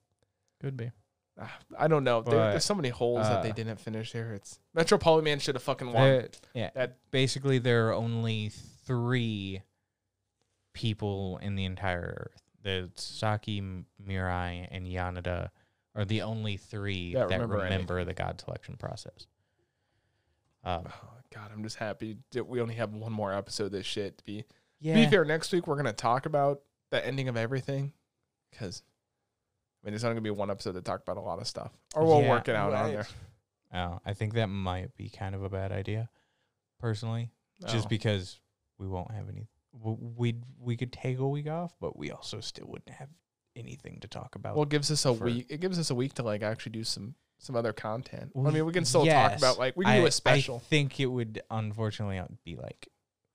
[0.60, 0.90] Could be.
[1.40, 2.20] ah, I don't know.
[2.22, 4.32] There, there's so many holes that they uh, didn't finish there.
[4.34, 6.28] It's Metropoliman should have fucking won.
[6.54, 6.70] Yeah.
[6.74, 8.50] That- basically there are only
[8.86, 9.62] three
[10.72, 12.42] people in the entire Earth.
[12.62, 13.60] The Saki,
[14.06, 15.48] Mirai, and Yanada
[15.94, 19.26] are the only three That that, remember remember, the God selection process.
[20.64, 23.64] Um, Oh, God, I'm just happy that we only have one more episode.
[23.66, 24.44] of This shit to be.
[24.82, 27.92] Yeah, To be fair, next week we're gonna talk about the ending of everything,
[28.50, 28.82] because
[29.82, 31.72] I mean, there's only gonna be one episode to talk about a lot of stuff,
[31.94, 33.06] or we'll Yeah, work it out on there.
[33.74, 36.10] Oh, I think that might be kind of a bad idea,
[36.78, 37.30] personally,
[37.66, 37.88] just Oh.
[37.88, 38.40] because
[38.78, 39.48] we won't have any.
[39.72, 43.08] We we could take a week off, but we also still wouldn't have
[43.56, 44.54] anything to talk about.
[44.54, 45.46] Well, it gives us a week.
[45.48, 48.32] It gives us a week to like actually do some some other content.
[48.36, 50.56] I mean, we can still talk about like we can I, do a special.
[50.56, 52.88] I think it would unfortunately be like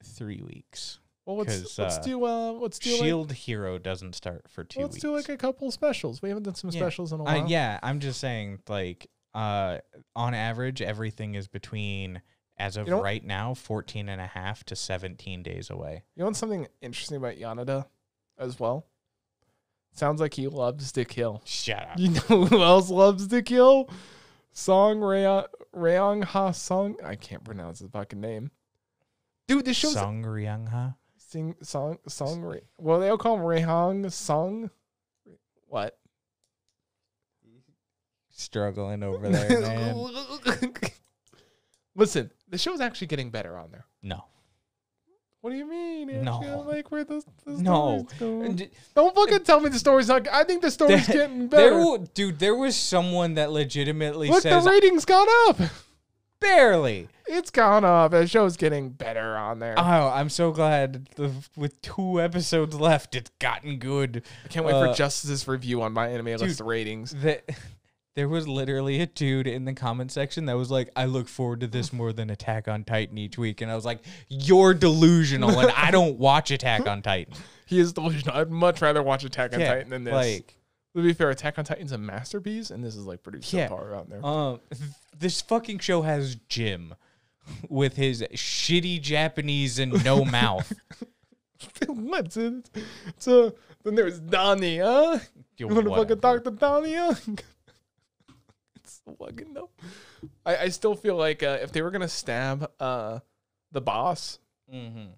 [0.04, 1.00] three weeks.
[1.28, 4.64] Well, let's 'cause, let's uh, do uh let's do like, Shield Hero doesn't start for
[4.64, 5.02] 2 let's weeks.
[5.04, 6.22] do like a couple specials.
[6.22, 6.80] We haven't done some Yeah.
[6.80, 7.48] specials in a Uh, while.
[7.50, 9.80] yeah, I'm just saying, like, uh,
[10.16, 12.22] on average, everything is between,
[12.58, 16.06] as of You know- right now, 14 and a half to 17 days away.
[16.16, 17.86] You want something interesting about Yanada
[18.40, 18.88] as well?
[19.94, 21.42] Sounds like he loves to kill.
[21.46, 22.00] Shut up.
[22.00, 23.90] You know who else loves to kill?
[24.52, 26.96] Song Rayong Rayong Ha Song.
[27.04, 28.52] I can't pronounce his fucking name.
[29.48, 30.96] Dude, this show's Song Ryangha?
[31.28, 32.62] Sing song song Ray.
[32.78, 34.70] Well, they all call him Rayong Song.
[35.68, 35.98] What?
[38.30, 40.10] Struggling over there, man.
[41.96, 43.86] Listen, the show's actually getting better on there.
[44.02, 44.24] no.
[45.42, 46.24] What do you mean?
[46.24, 46.40] No.
[46.68, 48.06] Like where the, the No.
[48.20, 50.28] And Don't fucking tell me the story's not.
[50.28, 51.78] I think the story's There- getting There, better.
[51.78, 55.60] wa- dude, there was someone that legitimately Look, says the ratings got up.
[56.40, 57.08] Barely.
[57.28, 58.12] It's gone up.
[58.12, 59.76] The show's getting better on there.
[59.78, 61.08] Oh, I'm so glad.
[61.16, 64.24] The, with two episodes left, it's gotten good.
[64.46, 67.12] I can't wait uh, for Justice's review on my anime list ratings.
[67.22, 67.44] That
[68.16, 71.60] there was literally a dude in the comment section that was like, "I look forward
[71.62, 75.60] to this more than Attack on Titan each week," and I was like, "You're delusional,
[75.60, 77.34] and I don't watch Attack on Titan."
[77.66, 78.38] He is delusional.
[78.38, 80.14] I'd much rather watch Attack on Yeah, Titan than this.
[80.14, 80.57] Like,
[81.04, 83.68] to be fair, Attack on Titan's a masterpiece, and this is like pretty Yeah.
[83.70, 84.26] subpar on there.
[84.26, 84.60] um,
[85.18, 86.96] this fucking show has Jim
[87.70, 90.74] with his shitty Japanese and no mouth.
[91.82, 93.50] It's uh,
[93.84, 95.20] then there's Donnie, huh?
[95.58, 97.16] You want to fucking talk to Donnie, huh?
[98.76, 99.68] it's so fucking dumb.
[100.46, 103.20] I, I still feel like uh, if they were gonna stab uh
[103.72, 104.40] the boss,
[104.74, 105.12] Mm-hmm.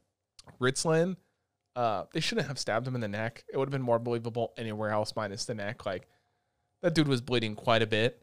[0.64, 1.18] Ritzlin,
[1.80, 3.44] uh, they shouldn't have stabbed him in the neck.
[3.52, 5.86] It would have been more believable anywhere else minus the neck.
[5.86, 6.08] Like
[6.82, 8.22] that dude was bleeding quite a bit.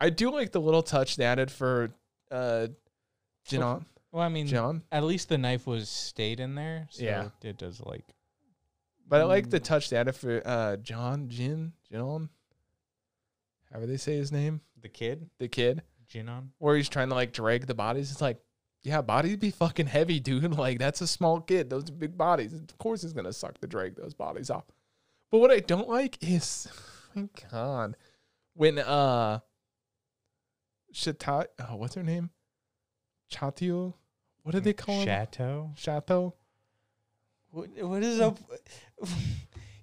[0.00, 1.90] I do like the little touch they added for
[2.30, 2.68] uh
[3.48, 3.84] Jinon.
[4.12, 4.82] Well, I mean, John.
[4.92, 6.88] at least the knife was stayed in there.
[6.90, 7.28] So Yeah.
[7.42, 8.04] it does like
[9.08, 12.28] But I like the touch they added for uh John, Jin, Jinon.
[13.70, 14.60] However they say his name.
[14.80, 15.82] the kid The kid.
[16.12, 16.48] Jinon.
[16.58, 18.10] Where he's trying to like drag the bodies.
[18.10, 18.38] It's like,
[18.82, 20.54] yeah, bodies be fucking heavy, dude.
[20.58, 21.70] Like that's a small kid.
[21.70, 22.52] Those are big bodies.
[22.54, 24.64] Of course he's gonna suck to drag those bodies off.
[25.30, 26.68] But what I don't like is
[27.14, 27.96] my God.
[28.54, 29.40] When uh
[30.92, 32.30] Shita oh, what's her name?
[33.32, 33.94] Chatio?
[34.42, 35.06] What did they call him?
[35.06, 35.70] Chateau.
[35.76, 36.34] Chateau?
[37.50, 38.38] What, what is up?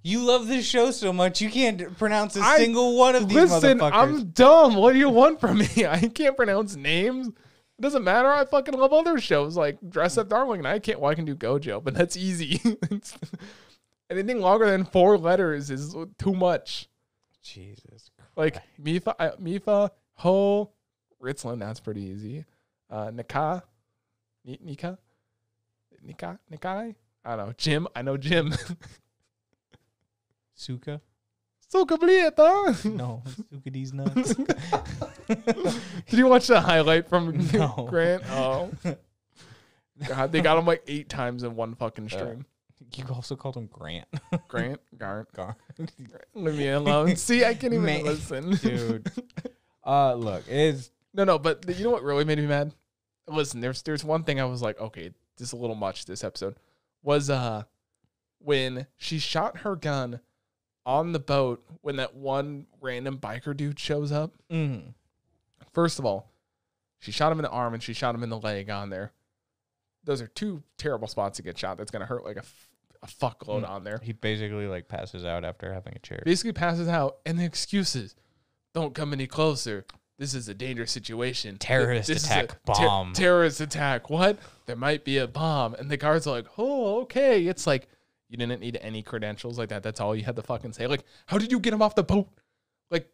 [0.04, 3.52] You love this show so much you can't pronounce a I- single one of these
[3.52, 3.92] Listen, motherfuckers.
[3.94, 4.76] I'm dumb.
[4.76, 5.86] What do you want from me?
[5.86, 7.28] I can't pronounce names.
[7.78, 8.30] It doesn't matter.
[8.30, 11.00] I fucking love other shows like Dress Up Darling, and I can't.
[11.00, 12.60] Well, I can do Gojo, but that's easy.
[14.10, 16.88] Anything longer than four letters is too much.
[17.44, 18.10] Jesus.
[18.18, 18.32] Christ.
[18.36, 20.72] Like Mifa, uh, Mifa, Ho,
[21.22, 21.60] Ritzlin.
[21.60, 22.46] That's pretty easy.
[22.90, 23.63] Uh, Nika,
[24.44, 24.98] Ni- Nika,
[26.02, 26.96] Nika, Nikai.
[27.24, 27.54] I don't know.
[27.58, 27.88] Jim.
[27.96, 28.54] I know Jim.
[30.56, 31.02] Suka?
[31.67, 32.73] So complete, huh?
[32.86, 34.34] No, Suka these nuts.
[35.27, 37.88] Did you watch the highlight from No.
[37.89, 38.23] Grant?
[38.30, 38.71] Oh.
[40.08, 42.45] God, they got him like eight times in one fucking stream.
[42.95, 44.08] you also called him Grant.
[44.47, 45.58] Grant, Garnt, Gar-
[46.34, 47.15] leave me alone.
[47.15, 48.51] See, I can't even Man, listen.
[48.51, 49.12] Dude.
[49.86, 52.73] Uh, look, it's No, no, but you know what really made me mad?
[53.27, 56.06] Listen, there's there's one thing I was like, okay, this is a little much.
[56.06, 56.56] This episode
[57.03, 57.63] was uh
[58.39, 60.19] when she shot her gun
[60.88, 64.32] on the boat when that one random biker dude shows up.
[64.50, 64.93] mm,
[65.73, 66.32] First of all,
[67.00, 69.12] she shot him in the arm and she shot him in the leg on there.
[70.04, 71.78] Those are two terrible spots to get shot.
[71.78, 72.69] That's gonna hurt like a, f-
[73.04, 73.69] a fuckload Mm.
[73.69, 74.00] on there.
[74.02, 76.21] he basically like passes out after having a chair.
[76.26, 78.15] Basically passes out, and the excuses:
[78.73, 79.86] "Don't come any closer.
[80.17, 81.58] This is a dangerous situation.
[81.58, 84.10] Terrorist This is attack, a ter- bomb." terrorist attack.
[84.10, 84.39] What?
[84.65, 87.88] There might be a bomb." And the guards are like, "Oh, okay." It's like
[88.30, 89.84] you didn't need any credentials like that.
[89.84, 90.88] That's all you had to fucking say.
[90.88, 92.28] Like, how did you get him off the boat?
[92.92, 93.10] Like,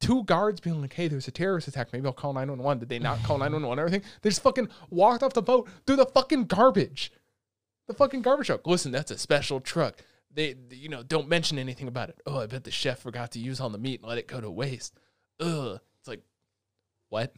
[0.00, 1.92] two guards being like, "Hey, there's a terrorist attack.
[1.92, 4.08] Maybe I'll call 911." Did they not call 911 or everything?
[4.20, 7.12] They just fucking walked off the boat through the fucking garbage.
[7.88, 8.66] The fucking garbage truck.
[8.66, 9.96] Listen, that's a special truck.
[10.34, 12.20] They, you know, don't mention anything about it.
[12.26, 14.40] Oh, I bet the chef forgot to use all the meat and let it go
[14.40, 14.94] to waste.
[15.40, 15.78] Ugh.
[15.98, 16.22] It's like,
[17.10, 17.34] what?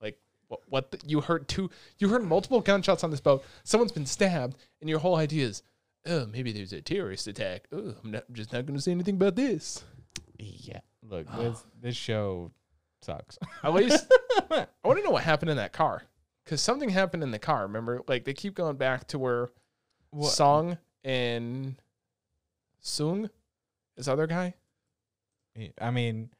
[0.00, 0.60] Like, what?
[0.68, 0.90] What?
[0.90, 1.70] The, you heard two?
[1.98, 3.44] You heard multiple gunshots on this boat.
[3.64, 5.62] Someone's been stabbed, and your whole idea is,
[6.06, 7.66] oh, maybe there's a terrorist attack.
[7.72, 9.84] Oh, I'm not just not going to say anything about this.
[10.38, 10.80] Yeah.
[11.02, 12.52] Look, this this show
[13.02, 13.38] sucks.
[13.62, 14.06] At least
[14.50, 16.02] I want to know what happened in that car
[16.44, 17.62] because something happened in the car.
[17.62, 19.50] Remember, like they keep going back to where
[20.10, 21.76] What- Song and
[22.80, 23.30] Sung,
[23.96, 24.54] this other guy.
[25.80, 26.30] I mean,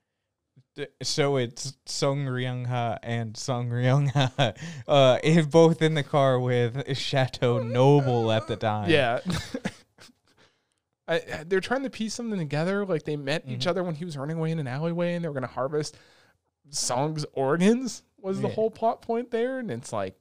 [1.02, 4.52] so it's Song Ryung Ha and Song Ryung Ha,
[4.88, 8.90] uh, both in the car with Chateau Noble at the time.
[8.90, 9.20] Yeah.
[11.08, 12.86] I, they're trying to piece something together.
[12.86, 13.66] Like they met each Mhm.
[13.66, 15.96] other when he was running away in an alleyway, and they were gonna harvest
[16.70, 18.02] Song's organs.
[18.20, 19.58] Was the whole plot point there?
[19.58, 20.14] And it's like,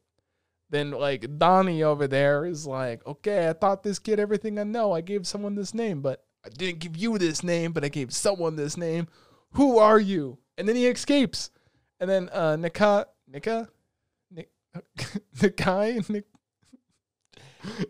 [0.72, 4.92] then like Donnie over there is like, okay, I taught this kid everything I know.
[4.94, 8.12] I gave someone this name, but I didn't give you this name, but I gave
[8.14, 9.08] someone this name.
[9.54, 10.38] Who are you?
[10.58, 11.52] And then he escapes.
[12.00, 13.70] And then uh Nika Nika
[14.32, 14.50] Nick
[15.34, 16.00] the guy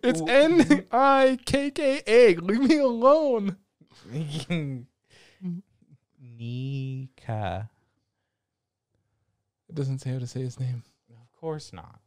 [0.02, 2.36] it's N I K K A.
[2.38, 3.58] Leave me alone.
[6.20, 7.70] Nika.
[9.68, 10.84] It doesn't say how to say his name.
[11.12, 12.00] Of course not.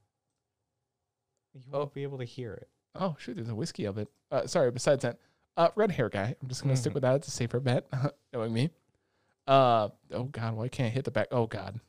[1.54, 1.78] You Oh.
[1.80, 2.68] won't be able to hear it.
[2.94, 4.08] Oh shoot, there's a whiskey of it.
[4.30, 4.70] Uh, sorry.
[4.70, 5.18] Besides that,
[5.56, 6.34] uh, red hair guy.
[6.42, 6.94] I'm just gonna stick Mhm.
[6.94, 7.16] with that.
[7.16, 7.86] It's a safer bet,
[8.32, 8.70] knowing me.
[9.46, 11.28] Uh oh god, why can't I hit the back?
[11.32, 11.80] Oh god,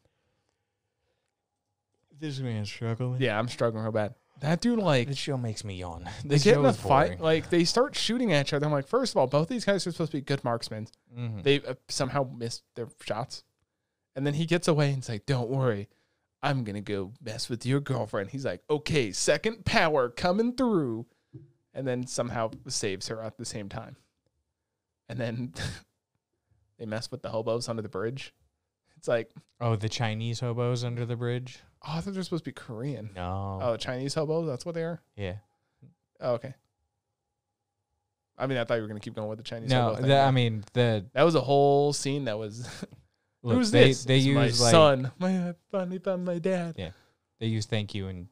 [2.20, 3.22] This man's struggling.
[3.22, 4.16] yeah, I'm struggling real bad.
[4.42, 6.10] That dude like This show makes me yawn.
[6.24, 7.22] they This get in a fight, boring.
[7.22, 8.66] like they start shooting at each other.
[8.66, 10.88] I'm like, first of all, both these guys are supposed to be good marksmen.
[11.18, 11.44] Mhm.
[11.44, 13.44] They uh, somehow missed their shots,
[14.16, 15.88] and then he gets away and he's like, "Don't worry,
[16.42, 21.06] I'm gonna go mess with your girlfriend." He's like, "Okay, second power coming through,"
[21.74, 23.96] and then somehow saves her at the same time.
[25.08, 25.54] And then
[26.78, 28.34] they mess with the hobos under the bridge.
[28.98, 31.60] It's like, Oh, the Chinese hobos under the bridge?
[31.86, 33.10] oh, I thought they're supposed to be Korean.
[33.16, 33.60] No.
[33.62, 34.48] Oh, Chinese hobos.
[34.48, 35.02] That's what they are.
[35.16, 35.36] yeah.
[36.22, 36.54] Oh, okay.
[38.38, 39.70] I mean, I thought you were gonna keep going with the Chinese.
[39.70, 42.68] No, the, I mean the that was a whole scene that was.
[43.44, 44.06] look, Who's they, this?
[44.06, 45.12] They It's use my like son.
[45.20, 46.76] My I finally found my dad.
[46.78, 46.92] Yeah,
[47.40, 48.28] they use thank you in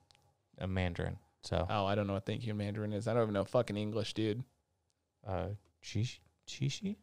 [0.58, 1.18] a Mandarin.
[1.44, 3.08] So Oh, I don't know what thank you in Mandarin is.
[3.08, 4.44] I don't even know fucking English, dude.
[5.28, 5.48] uh
[5.84, 6.96] shishi shishi?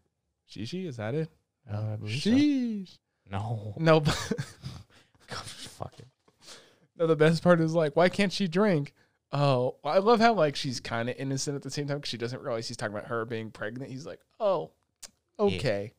[0.51, 1.29] Shishi, is that it?
[1.71, 2.31] Uh, I believe so.
[2.31, 2.99] Sheesh.
[3.31, 3.75] No.
[3.79, 4.15] No, but-
[5.29, 6.09] Fuck it.
[6.97, 7.07] no.
[7.07, 8.95] The best part is like, why can't she drink?
[9.31, 12.17] Oh, I love how like she's kind of innocent at the same time because she
[12.17, 13.91] doesn't realize he's talking about her being pregnant.
[13.91, 14.71] He's like, oh,
[15.39, 15.93] okay,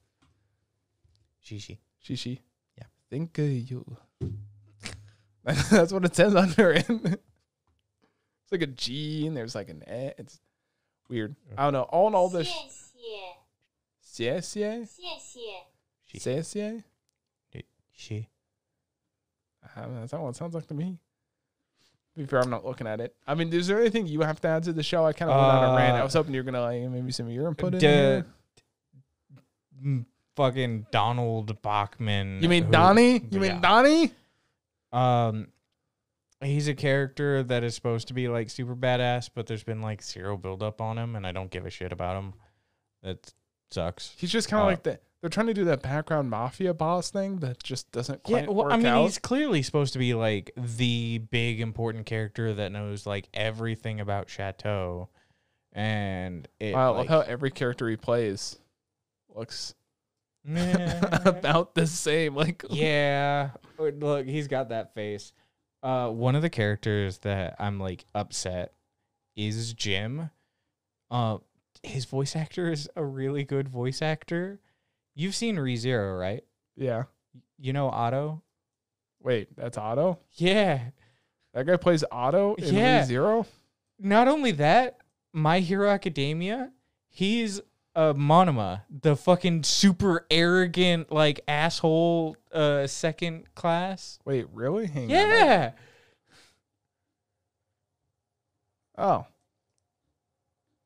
[1.46, 1.78] Shishi.
[2.04, 2.40] Shishi.
[2.78, 2.86] Yeah.
[3.10, 3.98] Think of you.
[5.44, 6.86] That's what it says under it.
[6.90, 10.12] it's like a G and there's like an E.
[10.18, 10.40] It's
[11.08, 11.36] weird.
[11.58, 11.84] I don't know.
[11.84, 12.48] All in all, this
[14.19, 15.65] 谢谢， xie xie 谢谢。
[16.07, 16.19] She.
[16.19, 16.83] xie xie.
[17.97, 18.29] She.
[19.77, 20.99] I don't know, that's not what it sounds like to me.
[22.15, 23.15] To be fair, I'm not looking at it.
[23.27, 25.05] I mean, is there anything you have to add to the show?
[25.05, 25.97] I kind of went on a rant.
[25.97, 27.89] I Uh, was hoping you were gonna like maybe some of your input in Duh.
[27.89, 28.27] here.
[29.83, 30.07] Mm,
[30.37, 32.41] Fucking Donald Bachman.
[32.43, 33.21] You mean who- Donnie?
[33.31, 33.61] You mean yeah.
[33.61, 34.13] Donnie?
[34.93, 35.49] Um,
[36.41, 40.03] he's a character that is supposed to be like super badass, but there's been like
[40.03, 42.35] zero buildup on him, and I don't give a shit about him.
[43.03, 43.33] That
[43.72, 44.14] sucks.
[44.18, 45.00] He's just kind of Uh, like the.
[45.22, 48.64] They're trying to do that background mafia boss thing that just doesn't quite Yeah, well,
[48.68, 49.04] work I mean, out.
[49.04, 54.30] he's clearly supposed to be like the big important character that knows like everything about
[54.30, 55.10] Chateau,
[55.74, 56.74] and it.
[56.74, 58.58] Wow, I love how every character he plays
[59.36, 59.76] looks
[60.48, 62.34] about the same.
[62.36, 65.34] Like, yeah, look, he's got that face.
[65.84, 68.74] Uh, one of the characters that I'm like upset
[69.36, 70.30] is Jim.
[71.12, 71.40] Uh,
[71.84, 74.60] his voice actor is a really good voice actor.
[75.16, 76.44] You've seen ReZero, right?
[76.76, 77.04] yeah.
[77.62, 78.42] You know Otto.
[79.22, 80.20] Wait, that's Otto.
[80.36, 80.80] Yeah.
[81.54, 83.04] That guy plays Otto in Yeah.
[83.04, 83.46] Zero.
[84.00, 85.00] Not only that,
[85.34, 86.72] My Hero Academia,
[87.10, 87.60] he's
[87.96, 94.20] a Monoma, the fucking super arrogant like asshole uh second class.
[94.24, 94.88] Wait, really?
[94.88, 95.10] Hang on.
[95.10, 95.72] Yeah.
[98.98, 99.26] Oh.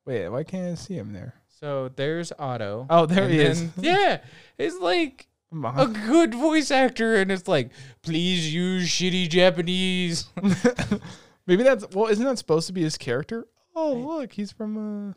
[0.05, 1.35] Wait, why can't I see him there?
[1.59, 2.85] So there's Otto.
[2.89, 3.71] Oh, there And he is.
[3.73, 4.19] then- yeah.
[4.57, 10.27] It's like a good voice actor and it's like, please use shitty Japanese.
[11.47, 12.07] Maybe that's well.
[12.07, 13.47] Isn't that supposed to be his character?
[13.75, 15.09] Oh, look, he's from.
[15.09, 15.13] uh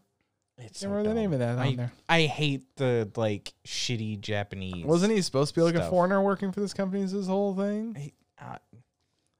[0.58, 1.92] It's Can't remember the name of that on I, there.
[2.08, 4.84] I hate the like shitty Japanese.
[4.84, 5.90] Wasn't he supposed to be like a stuff.
[5.90, 7.02] foreigner working for this company?
[7.02, 8.12] Is this whole thing?
[8.40, 8.56] uh,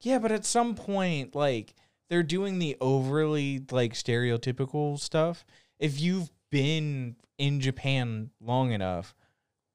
[0.03, 1.75] yeah, but at some point, like
[2.09, 5.45] they're doing the overly like stereotypical stuff.
[5.79, 9.15] If you've been in Japan long enough,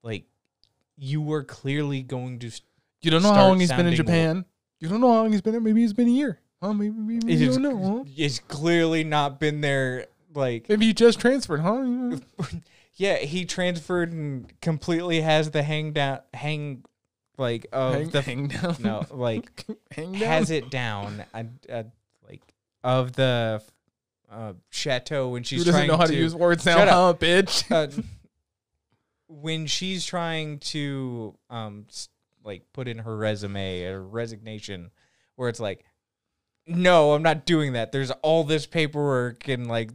[0.03, 0.25] like
[0.97, 2.47] you were clearly going to.
[2.47, 2.61] s-
[3.01, 4.45] You don't know how long he's been in Japan.
[4.79, 5.61] You don't know how long he's been there.
[5.61, 6.39] Maybe he's been a year.
[6.61, 7.97] Well, maybe, maybe you don't know.
[7.97, 8.03] huh?
[8.15, 10.07] it's clearly not been there.
[10.33, 12.17] Like, Maybe he just transferred, huh?
[12.95, 16.83] Yeah, he transferred and completely has the hang down, hang,
[17.37, 18.75] like of hang, the hang down.
[18.79, 20.21] no, like hang down.
[20.21, 21.47] has it down, like
[22.83, 23.61] of the
[24.31, 27.19] uh, chateau when she's Who doesn't trying know how to, use words now, Shut up.
[27.21, 27.69] huh, bitch?
[27.71, 27.91] uh,
[29.27, 32.09] when she's trying to um s-
[32.43, 34.91] like put in her resume or resignation
[35.35, 35.85] where it's like
[36.67, 39.91] no i'm not doing that there's all this paperwork and like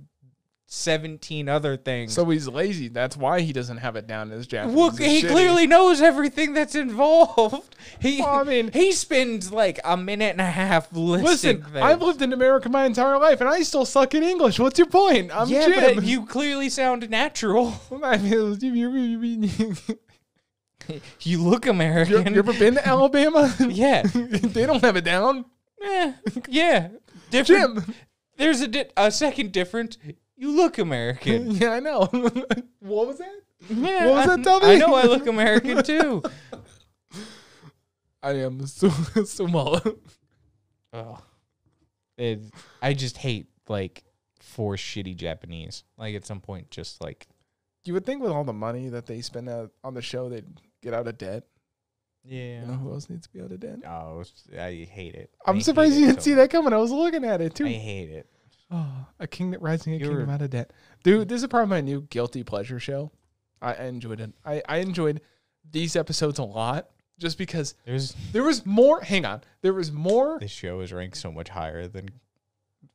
[0.68, 2.88] 17 other things so he's lazy.
[2.88, 4.76] That's why he doesn't have it down as Japanese.
[4.76, 5.28] well, he shitty.
[5.30, 7.74] clearly knows everything that's involved.
[8.00, 11.76] He, Well, I mean- he spends like a minute and a half Listen, things.
[11.76, 14.58] I've lived in America my entire life, and I still suck at English.
[14.58, 15.30] What's your point?
[15.32, 15.94] I'm yeah, Jim.
[15.94, 17.74] but you clearly sound natural.
[18.02, 19.76] I mean, you, you, you, you,
[21.22, 22.32] You look you, American.
[22.34, 23.54] you ever been to Alabama?
[23.60, 25.44] yeah, they don't have it down.
[25.82, 26.12] Eh,
[26.48, 26.88] yeah.
[27.30, 27.84] Different.
[27.84, 27.94] Jim.
[28.36, 29.96] There's a di- a second difference.
[30.36, 31.50] You look American.
[31.52, 32.00] yeah, I know.
[32.80, 33.40] what was that?
[33.70, 34.66] Yeah, What was that, Tubby?
[34.66, 36.22] I know I look American too.
[38.22, 39.98] I am Su- Sumo.
[40.92, 41.22] Ugh.
[42.18, 42.40] It,
[42.82, 44.04] I just hate like
[44.40, 45.84] for shitty Japanese.
[45.96, 47.26] Like at some point, just like
[47.84, 50.44] You would think with all the money that they spend out on the show, they'd
[50.82, 51.44] get out of debt.
[52.24, 52.60] yeah.
[52.62, 53.78] You know who else needs to be out of debt?
[53.86, 54.24] Oh,
[54.58, 55.30] I hate it.
[55.46, 56.72] I'm I surprised you didn't so see that coming.
[56.72, 57.66] I was looking at it too.
[57.66, 58.26] I hate it.
[58.70, 60.72] Oh, a kingdom rising a You kingdom out of debt.
[61.04, 63.12] Dude, this is probably my new guilty pleasure show.
[63.62, 64.32] I, I enjoyed it.
[64.44, 65.20] I, I enjoyed
[65.70, 69.00] these episodes a lot just because There's there was more.
[69.00, 70.38] Hang on, there was more.
[70.40, 72.08] this show is ranked so much higher than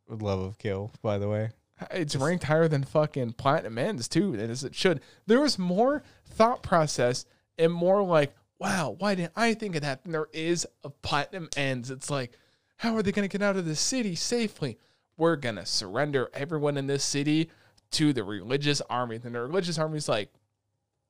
[0.09, 0.91] Love of Kill.
[1.01, 1.51] By the way,
[1.89, 5.01] It's ranked higher than fucking Platinum Ends too, as it should.
[5.25, 7.25] There was more thought process
[7.57, 10.03] and more like, wow, why didn't I think of that?
[10.03, 11.89] Than there is of Platinum Ends.
[11.89, 12.37] It's like,
[12.77, 14.77] how are they going to get out of the city safely?
[15.17, 17.49] We're going to surrender everyone in this city
[17.91, 19.17] to the religious army.
[19.17, 20.33] Then the religious army's like,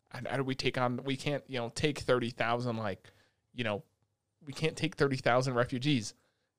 [0.10, 1.02] how do we take on?
[1.06, 2.76] We can't, you know, take thirty thousand.
[2.78, 3.12] Like,
[3.54, 3.84] you know,
[4.46, 6.14] we can't take thirty thousand refugees.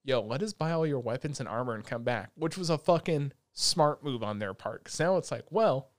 [0.05, 2.79] Yo, let us buy all your weapons and armor and come back, which was a
[2.79, 4.85] fucking smart move on their part.
[4.85, 5.91] Because now it's like, well,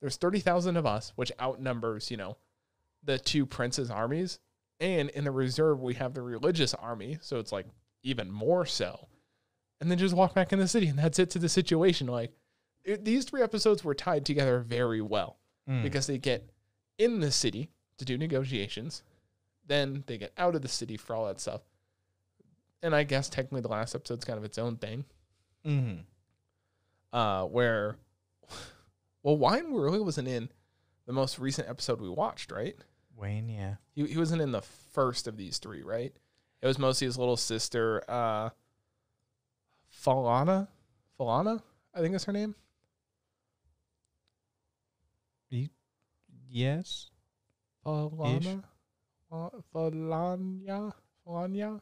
[0.00, 2.36] there's thirty thousand of us, which outnumbers, you know,
[3.02, 4.38] the two princes' armies,
[4.78, 7.66] and in the reserve we have the religious army, so it's like
[8.04, 9.08] even more so.
[9.80, 12.06] And then just walk back in the city, and that's it to the situation.
[12.06, 12.32] Like
[12.84, 15.82] it, these three episodes were tied together very well Mm.
[15.82, 16.50] because they get
[16.98, 19.02] in the city to do negotiations,
[19.66, 21.62] then they get out of the city for all that stuff.
[22.82, 25.06] And I guess technically the last episode's kind of its own thing,
[25.64, 26.04] Mhm.
[27.12, 27.96] uh, where,
[29.22, 30.50] well, Wine really wasn't in
[31.06, 32.76] the most recent episode we watched, right?
[33.16, 36.14] Wein, yeah, He, he wasn't in the first of these three, right?
[36.60, 38.50] It was mostly his little sister, uh,
[40.04, 40.68] Falana,
[41.18, 41.60] Falana,
[41.94, 42.54] I think is her name.
[46.50, 47.10] yes,
[47.84, 48.62] Falana,
[49.30, 50.92] Fa- Falanya,
[51.26, 51.80] Falanya.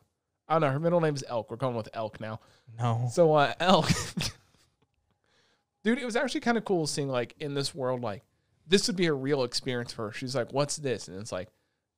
[0.49, 0.71] I don't know.
[0.71, 1.51] Her middle name is Elk.
[1.51, 2.41] We're going with Elk now.
[2.79, 3.89] no, So uh, Elk,
[5.85, 8.23] dude, it was actually kind of cool seeing like in this world, like
[8.67, 10.13] this would be a real experience for her.
[10.13, 11.49] She's like, "What's this?" And it's like,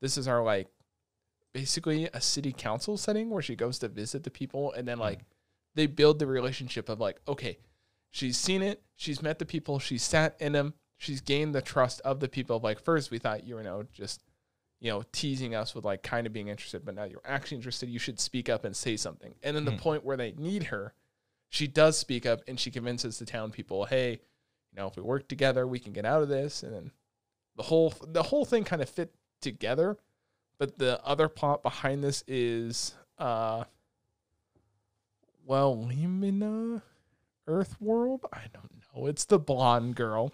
[0.00, 0.68] "This is our like,
[1.52, 5.20] basically a city council setting where she goes to visit the people, and then like
[5.74, 7.58] they build the relationship of like, okay,
[8.10, 12.00] she's seen it, she's met the people, she's sat in them, she's gained the trust
[12.02, 12.60] of the people.
[12.60, 14.22] Like first, we thought you were, you know, just
[14.80, 17.88] you know, teasing us with like kind of being interested, but now you're actually interested.
[17.88, 19.34] You should speak up and say something.
[19.42, 19.78] And then the Mhm.
[19.78, 20.92] point where they need her,
[21.48, 25.02] she does speak up and she convinces the town people, hey, you know, if we
[25.02, 26.62] work together, we can get out of this.
[26.62, 26.90] And then
[27.56, 29.96] the whole the whole thing kind of fit together.
[30.58, 33.64] But the other plot behind this is uh
[35.44, 36.82] well, Limina
[37.46, 38.24] Earth World?
[38.32, 39.06] I don't know.
[39.06, 40.32] It's the blonde girl.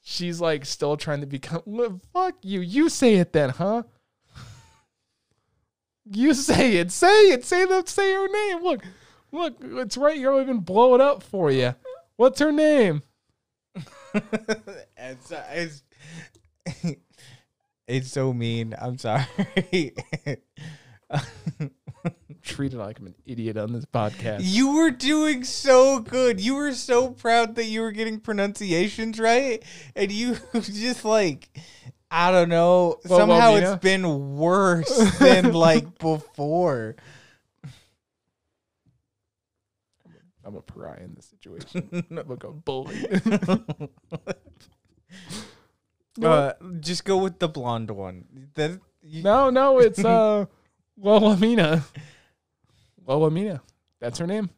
[0.00, 2.00] She's like still trying to become.
[2.12, 2.60] Fuck you.
[2.60, 3.84] You say it then, huh?
[6.04, 6.90] You say it.
[6.90, 7.44] Say it.
[7.44, 8.62] Say the say her name.
[8.62, 8.82] Look,
[9.30, 9.56] look.
[9.60, 10.32] It's right here.
[10.32, 11.74] I'll even blow it up for you.
[12.16, 13.02] What's her name?
[14.96, 15.82] it's, uh, it's,
[17.86, 18.74] it's so mean.
[18.80, 19.26] I'm sorry.
[22.42, 24.40] Treated like I'm an idiot on this podcast.
[24.42, 26.40] you were doing so good.
[26.40, 29.62] You were so proud that you were getting pronunciations right,
[29.94, 31.48] and you just like.
[32.14, 32.98] I don't know.
[33.08, 33.72] Well, Somehow Womina?
[33.72, 36.96] it's been worse than like before.
[40.44, 42.04] I'm a pariah in this situation.
[42.10, 43.06] Look, a bully.
[46.22, 48.48] Uh, just go with the blonde one.
[48.54, 50.44] That you, no, no, it's uh,
[50.96, 51.82] Wilhelmina.
[53.06, 53.62] Wilhelmina.
[54.00, 54.50] That's her name.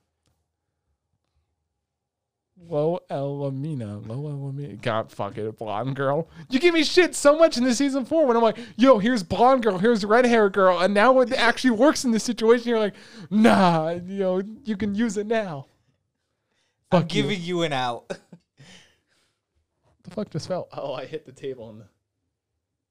[2.57, 3.99] Wilhelmina.
[3.99, 4.77] Wilhelmina.
[4.77, 6.29] God, fuck it, blonde girl.
[6.49, 9.23] You give me shit so much in the season four when I'm like, yo, here's
[9.23, 12.69] blonde girl, here's red hair girl, and now it actually works in this situation.
[12.69, 12.95] You're like,
[13.31, 15.67] nah, you know, you can use it now.
[16.91, 17.23] I'm Fuck you.
[17.23, 18.09] giving you an out.
[18.09, 20.69] the fuck just fell?
[20.73, 21.87] Oh, I hit the table and the,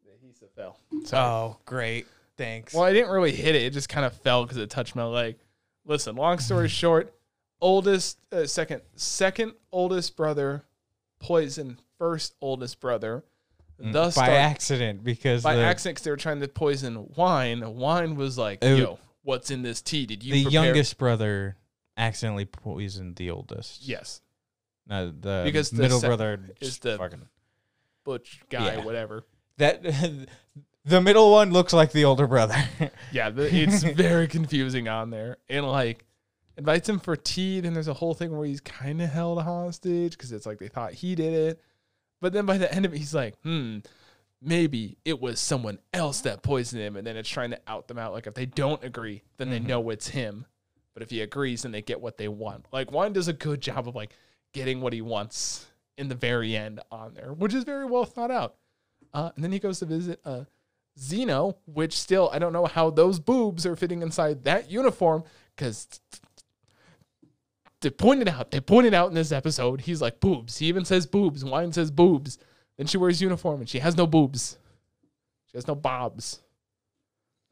[0.05, 0.77] the adhesive fell.
[1.05, 2.05] So, Oh, great.
[2.35, 2.73] Thanks.
[2.73, 3.61] well, I didn't really hit it.
[3.61, 5.35] It just kind of fell because it touched my leg.
[5.85, 7.13] Listen, long story short,
[7.61, 10.63] oldest, uh, second, second oldest brother,
[11.19, 13.23] poison first oldest brother.
[13.79, 17.75] Thus, Mm, by start- accident because by the, accident, they were trying to poison wine.
[17.75, 18.75] Wine was like, Oh.
[18.75, 20.05] "Yo, what's in this tea?
[20.05, 21.57] Did you the prepare-" youngest brother
[21.97, 23.81] accidentally poisoned the oldest.
[23.81, 24.21] Yes,
[24.85, 27.27] No, the Because the middle sec- brother is just the- fucking
[28.03, 28.83] butch guy, Yeah.
[28.83, 29.23] whatever.
[29.57, 29.81] that.
[30.85, 32.55] the middle one looks like the older brother.
[33.11, 35.37] Yeah, the, it's very confusing on there.
[35.47, 36.03] And like
[36.57, 37.59] invites him for tea.
[37.59, 40.67] Then there's a whole thing where he's kind of held hostage because it's like they
[40.67, 41.61] thought he did it.
[42.21, 43.79] But then by the end of it, he's like, hmm,
[44.41, 46.95] maybe it was someone else that poisoned him.
[46.95, 48.13] And then it's trying to out them out.
[48.13, 49.67] Like if they don't agree, then they Mhm.
[49.67, 50.45] know it's him.
[50.93, 52.65] But if he agrees, then they get what they want.
[52.71, 54.11] Like one does a good job of like
[54.53, 55.67] getting what he wants
[55.97, 58.55] in the very end on there, which is very well thought out.
[59.13, 60.45] Uh, and then he goes to visit uh,
[60.99, 65.23] Zeno, which still I don't know how those boobs are fitting inside that uniform
[65.55, 65.87] because
[67.81, 70.57] they pointed out they pointed out in this episode he's like boobs.
[70.57, 71.43] He even says boobs.
[71.43, 72.37] Wine says boobs.
[72.77, 74.57] Then she wears uniform and she has no boobs.
[75.51, 76.41] She has no bobs.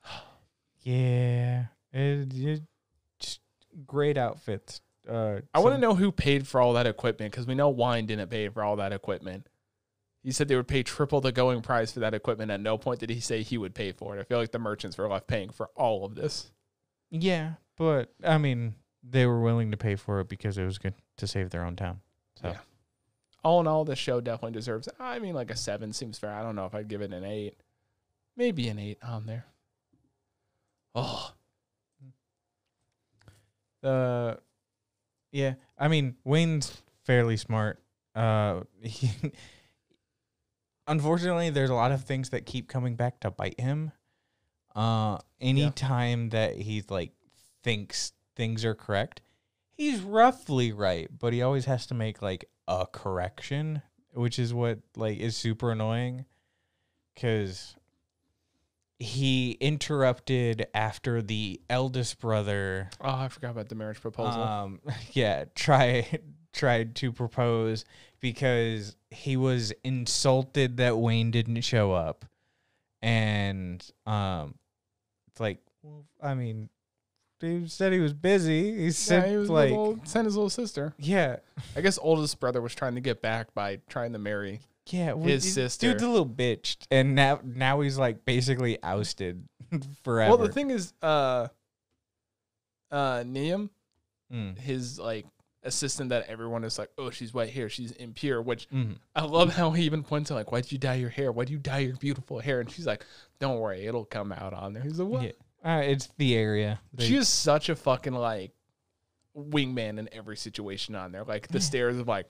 [0.84, 2.64] Yeah, it, it
[3.20, 3.40] just
[3.86, 4.82] great outfits.
[5.08, 8.08] Uh, I want to know who paid for all that equipment because we know Wine
[8.08, 9.48] didn't pay for all that equipment.
[10.24, 12.52] He said they would pay triple the going price for that equipment.
[12.52, 14.20] At no point did he say he would pay for it.
[14.20, 16.52] I feel like the merchants were left paying for all of this.
[17.10, 20.94] Yeah, but I mean, they were willing to pay for it because it was good
[21.18, 22.02] to save their own town.
[22.42, 22.58] So Yeah.
[23.44, 24.88] All in all, this show definitely deserves.
[25.00, 26.32] I mean, like a seven seems fair.
[26.32, 27.56] I don't know if I'd give it an eight,
[28.38, 29.46] maybe an eight on there.
[30.94, 31.32] Oh,
[33.84, 34.36] Uh,
[35.32, 35.56] yeah.
[35.78, 37.80] I mean, Wein's fairly smart.
[38.14, 39.10] Uh, he,
[40.88, 43.92] unfortunately, there's a lot of things that keep coming back to bite him.
[44.76, 47.12] Uh, anytime that he like
[47.64, 49.22] thinks things are correct,
[49.74, 53.82] he's roughly right, but he always has to make like a correction,
[54.14, 56.26] which is what like is super annoying,
[57.14, 57.76] because
[59.02, 64.42] he interrupted after the eldest brother oh, I forgot about the marriage proposal.
[64.42, 64.80] um,
[65.12, 66.08] yeah, try
[66.54, 67.86] tried to propose
[68.20, 72.26] because he was insulted that Wein didn't show up,
[73.02, 74.56] and um,
[75.28, 76.70] it's like, well, I mean,
[77.40, 78.72] he said he was busy.
[78.90, 80.94] He yeah, he was like, little, sent his little sister.
[80.98, 81.38] yeah,
[81.76, 84.62] I guess oldest brother was trying to get back by trying to marry.
[84.88, 85.92] yeah, well, His dude- sister.
[85.92, 89.44] Dude's a little bitch, and now now he's like basically ousted
[90.04, 90.38] forever.
[90.38, 91.48] Well, the thing is, uh,
[92.92, 93.70] uh, Niam,
[94.34, 95.26] Mm, his like
[95.64, 98.42] assistant that everyone is like, oh, she's white hair, she's impure.
[98.42, 98.96] Which mhm.
[99.16, 101.32] I love how he even points out like, why'd you dye your hair?
[101.32, 102.60] Why'd you dye your beautiful hair?
[102.60, 103.06] And she's like,
[103.40, 104.84] don't worry, it'll come out on there.
[104.84, 105.24] He's like, what?
[105.24, 105.32] Yeah.
[105.64, 106.80] Uh, it's the area.
[106.94, 108.52] They- She is such a fucking like
[109.38, 111.24] wingman in every situation on there.
[111.24, 111.64] Like the Yeah.
[111.64, 112.28] stares of like,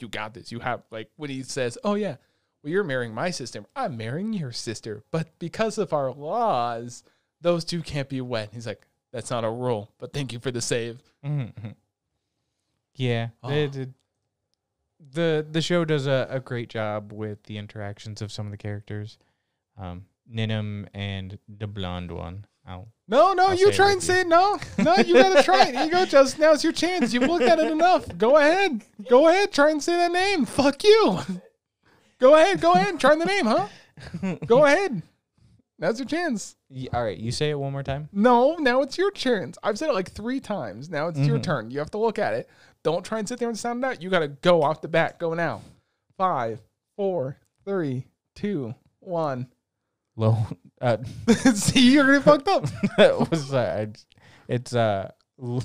[0.00, 0.50] you got this.
[0.52, 2.16] You have like when he says, "Oh yeah,
[2.62, 3.64] well you're marrying my sister.
[3.74, 7.02] I'm marrying your sister." But because of our laws,
[7.40, 8.50] those two can't be wed.
[8.52, 11.02] He's like, "That's not a rule." But thank you for the save.
[11.24, 11.70] Mm-hmm.
[12.98, 13.50] Yeah, Oh.
[13.50, 13.88] it- it-
[15.12, 18.58] the the show does a, a great job with the interactions of some of the
[18.58, 19.16] characters.
[19.78, 22.44] Um, Ninym and the blonde one.
[22.66, 24.06] I'll, No, no, I'll you try and you.
[24.06, 24.26] say it.
[24.26, 25.84] No, no, you gotta try it.
[25.86, 27.14] You go, Just now's your chance.
[27.14, 28.06] You've looked at it enough.
[28.18, 28.82] Go ahead.
[29.08, 29.52] Go ahead.
[29.52, 30.44] Try and say that name.
[30.44, 31.18] Fuck you.
[32.18, 32.60] Go ahead.
[32.60, 32.98] Go ahead.
[33.00, 33.68] Try the name, huh?
[34.46, 35.00] Go ahead.
[35.78, 36.56] Now's your chance.
[36.68, 38.08] Y- all right, you say it one more time.
[38.12, 39.56] No, now it's your chance.
[39.62, 40.90] I've said it like three times.
[40.90, 41.42] Now it's your Mhm.
[41.44, 41.70] turn.
[41.70, 42.50] You have to look at it.
[42.90, 44.02] Don't try and sit there and sound it out.
[44.02, 45.18] You gotta go off the bat.
[45.18, 45.60] Go now.
[46.16, 46.60] Five,
[46.96, 47.36] four,
[47.66, 49.48] three, two, one.
[50.16, 50.38] Low.
[50.80, 50.96] Uh,
[51.54, 52.64] See, you're getting fucked up.
[52.96, 53.86] that was uh,
[54.48, 55.10] it's- uh.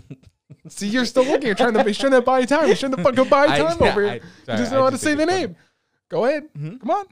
[0.67, 1.47] See, you're still looking.
[1.47, 2.67] You're trying to be trying to buy time.
[2.67, 4.11] You're trying to fucking buy I- time over here.
[4.11, 5.39] I- you sorry, just I know how to say the funny.
[5.39, 5.55] name.
[6.09, 6.49] Go ahead.
[6.53, 6.80] Mhm.
[6.82, 7.05] Come on.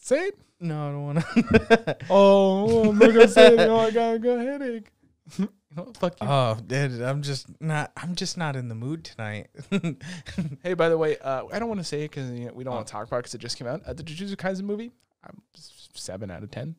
[0.00, 0.38] Say it.
[0.60, 1.96] No, I don't want to.
[2.10, 3.60] Oh, I'm not gonna say it.
[3.60, 4.90] Oh, I got, I got a headache.
[5.76, 6.26] Oh, fuck you.
[6.28, 7.92] oh, dude, I'm just not.
[7.96, 9.48] I'm just not in the mood tonight.
[10.64, 12.64] Hey, by the way, uh, I don't want to say it because you know, we
[12.64, 12.76] don't Oh.
[12.76, 13.82] want to talk about it because it just came out.
[13.86, 14.90] Uh, the Jujutsu Kaisen movie,
[15.24, 15.40] I'm
[15.94, 16.74] seven out of ten.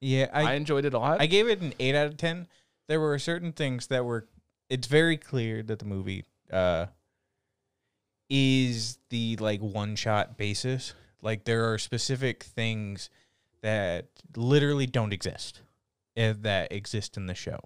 [0.00, 1.20] yeah, I, I enjoyed it a lot.
[1.20, 2.48] I gave it an eight out of ten.
[2.88, 4.26] There were certain things that were.
[4.70, 6.86] It's very clear that the movie uh,
[8.30, 10.94] is the like one shot basis.
[11.20, 13.10] Like there are specific things
[13.62, 14.06] that
[14.36, 15.60] literally don't exist
[16.16, 17.58] eh, that exist in the show.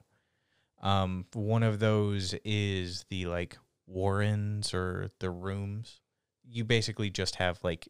[0.80, 6.00] Um, one of those is the like warrens or the rooms.
[6.48, 7.88] You basically just have like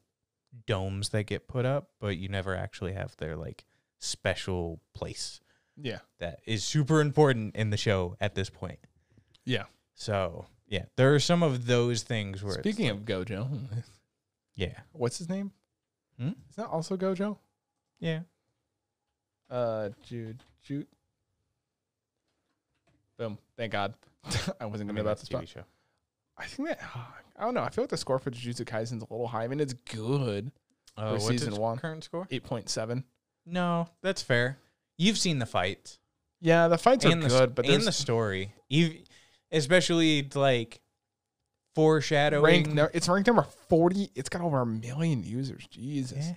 [0.67, 3.65] domes that get put up, but you never actually have their like
[3.99, 5.41] special place
[5.81, 8.79] yeah, that is super important in the show at this point.
[9.45, 9.65] yeah.
[9.95, 13.49] So yeah, there are some of those things where it's Speaking like- of Gojo,
[14.57, 15.53] yeah, what's his name?
[16.19, 16.31] Hmm?
[16.51, 17.39] Is that also Gojo?
[18.01, 18.21] yeah,
[19.51, 20.87] Uh, Jude, Jude.
[23.19, 23.39] Boom.
[23.57, 23.95] Thank God.
[24.61, 25.65] I wasn't gonna mean, about that's to a TV show.
[26.37, 26.81] I think that
[27.37, 27.63] I don't know.
[27.63, 29.45] I feel like the score for Jujutsu Kaisen's a little high.
[29.45, 30.51] I mean, it's good.
[30.97, 31.79] Uh, For what's season one.
[31.79, 32.27] current score?
[32.31, 33.05] Eight point seven.
[33.47, 34.59] No, that's fair.
[34.97, 35.99] You've seen the fights
[36.41, 38.99] Yeah, the fights are and the good, but and the story, you
[39.53, 40.81] especially like
[41.75, 42.45] foreshadowing.
[42.45, 42.71] ranked.
[42.73, 44.11] No, it's ranked number forty.
[44.15, 45.67] It's got over a million users.
[45.69, 46.27] Jesus.
[46.27, 46.35] Yeah,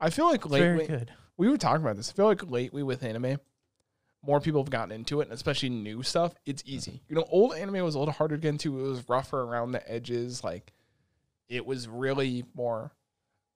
[0.00, 1.10] I feel like it's lately good.
[1.36, 2.10] we were talking about this.
[2.10, 3.38] I feel like lately with anime,
[4.28, 6.34] more people have gotten into it, and especially new stuff.
[6.46, 7.00] It's easy.
[7.08, 8.78] You know, old anime was a little harder to get into.
[8.78, 10.44] It was rougher around the edges.
[10.44, 10.72] Like,
[11.48, 12.92] it was really more.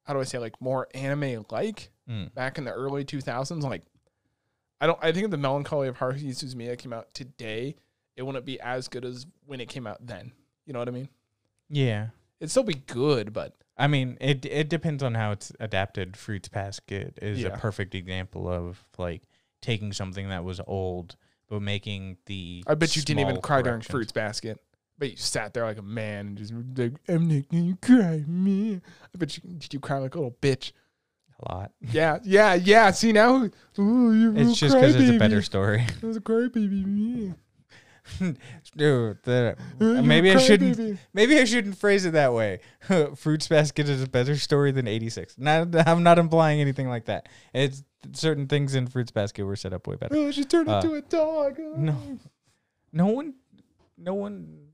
[0.04, 2.34] How do I say like more anime like Mm.
[2.34, 3.64] back in the early two thousands?
[3.64, 3.82] Like,
[4.80, 4.98] I don't.
[5.02, 7.76] I think if the Melancholy of Haruhi Suzumiya came out today,
[8.16, 10.32] it wouldn't be as good as when it came out then.
[10.66, 11.08] You know what I mean?
[11.68, 12.08] Yeah.
[12.40, 16.16] It'd still be good, but I mean, it it depends on how it's adapted.
[16.16, 17.48] Fruits Basket is Yeah.
[17.48, 19.22] a perfect example of like
[19.62, 21.16] taking something that was old
[21.52, 22.64] but making the.
[22.66, 23.90] I bet you didn't even cry during corrections.
[23.90, 24.58] Fruits Basket.
[24.98, 28.80] But you sat there like a man and just like, I'm not gonna cry, man.
[29.14, 30.72] I bet you did you cry like a little bitch.
[31.40, 31.72] a lot.
[31.80, 32.90] Yeah, yeah, yeah.
[32.92, 35.84] See now, ooh, you're It's just because it's a better story.
[36.02, 37.36] It was a crybaby, man.
[38.76, 40.78] Dude, the, you're maybe I shouldn't.
[40.78, 40.98] crybaby.
[41.12, 42.60] Maybe I shouldn't phrase it that way.
[43.16, 45.36] Fruits Basket is a better story than 86.
[45.38, 47.28] Not, I'm not implying anything like that.
[47.52, 47.82] It's
[48.12, 50.14] certain things in Fruits Basket were set up way better.
[50.16, 51.56] Oh, she turned Uh, into a dog.
[51.60, 51.74] Oh.
[51.76, 52.18] No,
[52.92, 53.34] no one,
[53.96, 54.68] no one.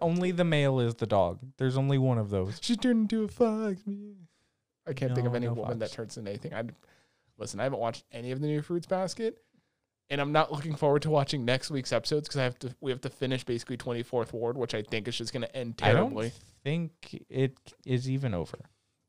[0.00, 1.38] Only the male is the dog.
[1.58, 2.58] There's only one of those.
[2.62, 3.82] She turned into a fox.
[4.86, 6.54] I can't think of any no woman that turns into anything.
[6.54, 6.64] I
[7.38, 7.60] listen.
[7.60, 9.36] I haven't watched any of the new Fruits Basket,
[10.08, 12.74] and I'm not looking forward to watching next week's episodes because I have to.
[12.80, 15.76] We have to finish basically 24th Ward, which I think is just going to end
[15.76, 16.26] terribly.
[16.26, 16.34] I don't
[16.64, 18.58] think it is even over.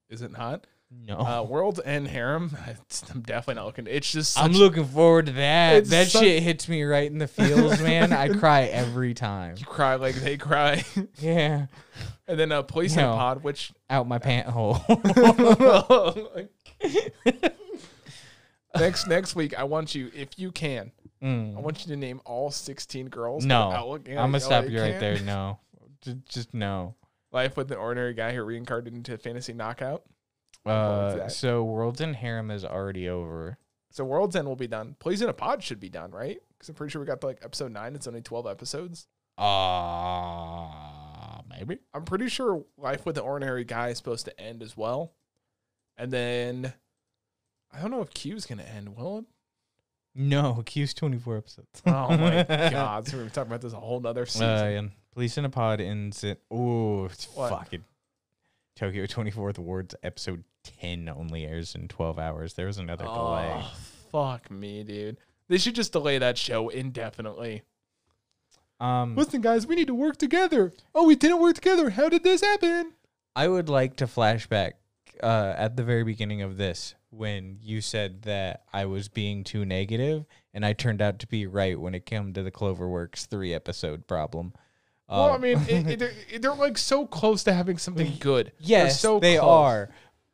[0.10, 0.68] Is it not?
[0.94, 2.52] No, Uh, World's End Harem.
[2.68, 3.88] it's- I'm definitely not looking.
[3.88, 4.34] It's just.
[4.34, 5.86] Such, I'm looking forward to that.
[5.86, 8.12] That such- shit hits me right in the feels, man.
[8.14, 9.56] I cry every time.
[9.58, 10.84] You cry like they cry,
[11.20, 11.68] Yeah,
[12.28, 13.16] and then uh, Police a No.
[13.16, 14.78] Pod, which out my pant hole.
[18.76, 21.56] next next week I want you, if you can, Mm.
[21.56, 23.46] I want you to name all 16 girls.
[23.46, 25.20] No, I'm gonna stop Oh, you right there.
[25.20, 25.60] No,
[26.02, 26.96] just, just no.
[27.32, 30.02] Life with an ordinary guy who reincarnated into fantasy knockout.
[30.66, 33.58] Uh, so World's End Harem is already over.
[33.90, 34.96] So World's End will be done.
[35.00, 36.38] Police in a Pod should be done, right?
[36.54, 37.96] Because I'm pretty sure we got to like episode nine.
[37.96, 39.08] It's only 12 episodes.
[39.38, 40.68] Uh
[41.50, 41.80] maybe.
[41.94, 45.14] I'm pretty sure Life with an Ordinary Guy is supposed to end as well.
[45.98, 46.74] And then
[47.74, 49.26] I don't know if Q's gonna end, will it?
[50.14, 51.82] No, Q's 24 episodes.
[51.86, 53.08] Oh my god.
[53.08, 54.50] So we're talking about this a whole nother season.
[54.50, 54.82] Uh, yeah.
[55.14, 56.42] Police in a Pod ends it.
[56.52, 57.50] Oh, it's What?
[57.50, 57.84] fucking
[58.76, 62.54] Tokyo 24th Ward's episode 10 only airs in 12 hours.
[62.54, 63.52] There was another delay.
[63.56, 63.74] Oh,
[64.12, 65.18] fuck me, dude.
[65.48, 67.64] They should just delay that show indefinitely.
[68.80, 70.74] Um, Listen, guys, we need to work together.
[70.96, 71.92] Oh, we didn't work together.
[71.92, 72.94] How did this happen?
[73.36, 74.74] I would like to flashback
[75.22, 79.66] uh, at the very beginning of this when you said that I was being too
[79.66, 83.54] negative, and I turned out to be right when it came to the Cloverworks three
[83.54, 84.54] episode problem.
[85.08, 88.48] Well, I Um, mean, it, it, they're, they're like so close to having something good.
[88.48, 88.54] They're
[88.86, 89.48] yes, so they close.
[89.50, 89.90] are.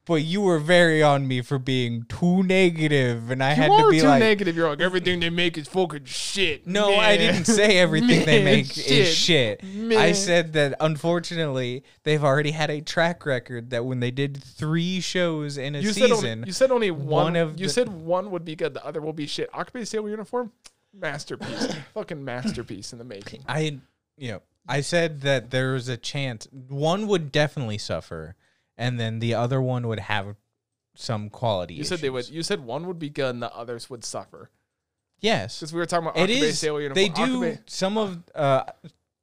[0.08, 3.90] But you were very on me for being too negative, and I You had to
[3.92, 4.56] be too like, negative.
[4.56, 6.66] You're like everything they make is fucking shit.
[6.66, 9.62] No, I didn't say everything they Man, make is shit.
[9.92, 15.02] I said that unfortunately they've already had a track record that when they did three
[15.02, 17.06] shows in a You said, season, only, you said only one.
[17.08, 18.74] one of you the- said one would be good.
[18.74, 19.52] The other will be shit.
[19.52, 20.52] Akebi Sailor uniform,
[20.94, 21.76] masterpiece.
[21.94, 23.44] fucking masterpiece in the making.
[23.48, 23.80] I
[24.18, 28.36] you know I said that there was a chance one would definitely suffer,
[28.78, 30.36] and then the other one would have
[30.96, 31.76] some quality.
[31.76, 32.30] You said they would.
[32.30, 34.50] You said one would be good and the others would suffer.
[35.20, 36.60] Yes, Because we were talking about it Akebi is.
[36.60, 36.96] Sailor uniform.
[37.04, 38.20] They do Akebi, some of.
[38.36, 38.64] Uh,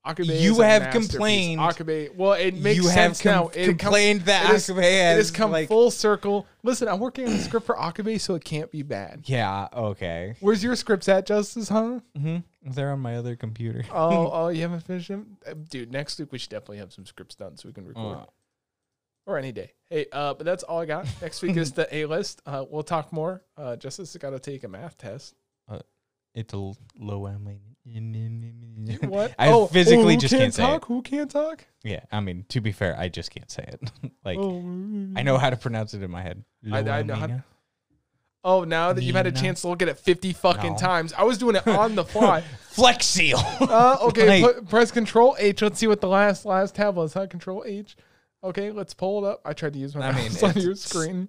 [0.05, 2.15] Akebi You have complained- Akebi.
[2.15, 3.45] Well, it makes you have sense now.
[3.45, 5.69] com- It com- complained that it is- Akebi it has has come like.
[5.69, 6.47] full circle.
[6.63, 9.23] Listen, I'm working on the script for Akebi, so it can't be bad.
[9.27, 9.69] yeah.
[9.73, 10.35] Okay.
[10.41, 11.69] Where's your scripts at, Justice?
[11.71, 12.01] Huh?
[12.17, 13.85] hmm They're on my other computer.
[13.91, 15.91] Oh, oh, you haven't finished them, Uh, dude.
[15.93, 18.25] Next week we should definitely have some scripts done so we can record, Uh,
[19.27, 19.73] or any day.
[19.91, 21.07] Hey, uh, but that's all I got.
[21.23, 22.43] Next week is the A list.
[22.47, 23.43] Uh, we'll talk more.
[23.57, 25.35] Uh, Justice has got to take a math test.
[25.69, 25.81] Uh,
[26.35, 27.49] it's a l- low M.
[29.03, 29.35] What?
[29.39, 30.87] I oh, physically oh, just can't say talk.
[30.87, 31.67] Who can't talk?
[31.83, 33.91] Yeah, I mean, to be fair, I just can't say it.
[34.25, 34.59] like, oh,
[35.17, 36.45] I know how to pronounce it in my head.
[36.71, 37.45] I- I know how- Loamina.
[38.47, 40.79] Oh, now that you've had a chance to look at it 50 fucking No.
[40.79, 42.43] times, I was doing it on the fly.
[42.69, 43.39] Flex Seal.
[43.61, 45.63] Uh, okay, Like- put, press Control H.
[45.63, 47.15] Let's see what the last last tab was.
[47.15, 47.27] Huh?
[47.27, 47.97] Control H.
[48.45, 49.41] Okay, let's pull it up.
[49.45, 51.29] I tried to use my I mean, mouse on it's- your screen.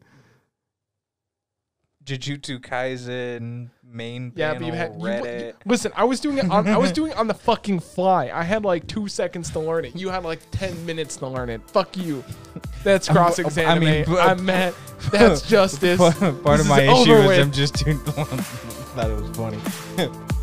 [2.03, 5.53] Jujutsu Kaisen main Yeah, panel, but you had you, Reddit.
[5.65, 5.91] listen.
[5.95, 6.67] I was doing it on.
[6.67, 8.29] I was doing it on the fucking fly.
[8.31, 9.95] I had like two seconds to learn it.
[9.95, 11.67] You had like ten minutes to learn it.
[11.71, 12.23] Fuck you.
[12.83, 14.75] That's I'm- cross I mean, but- I'm mad.
[15.11, 15.97] That's justice.
[15.97, 17.39] Part This of my is issue over is with.
[17.39, 17.97] I'm just doing.
[17.97, 20.34] thought it was funny.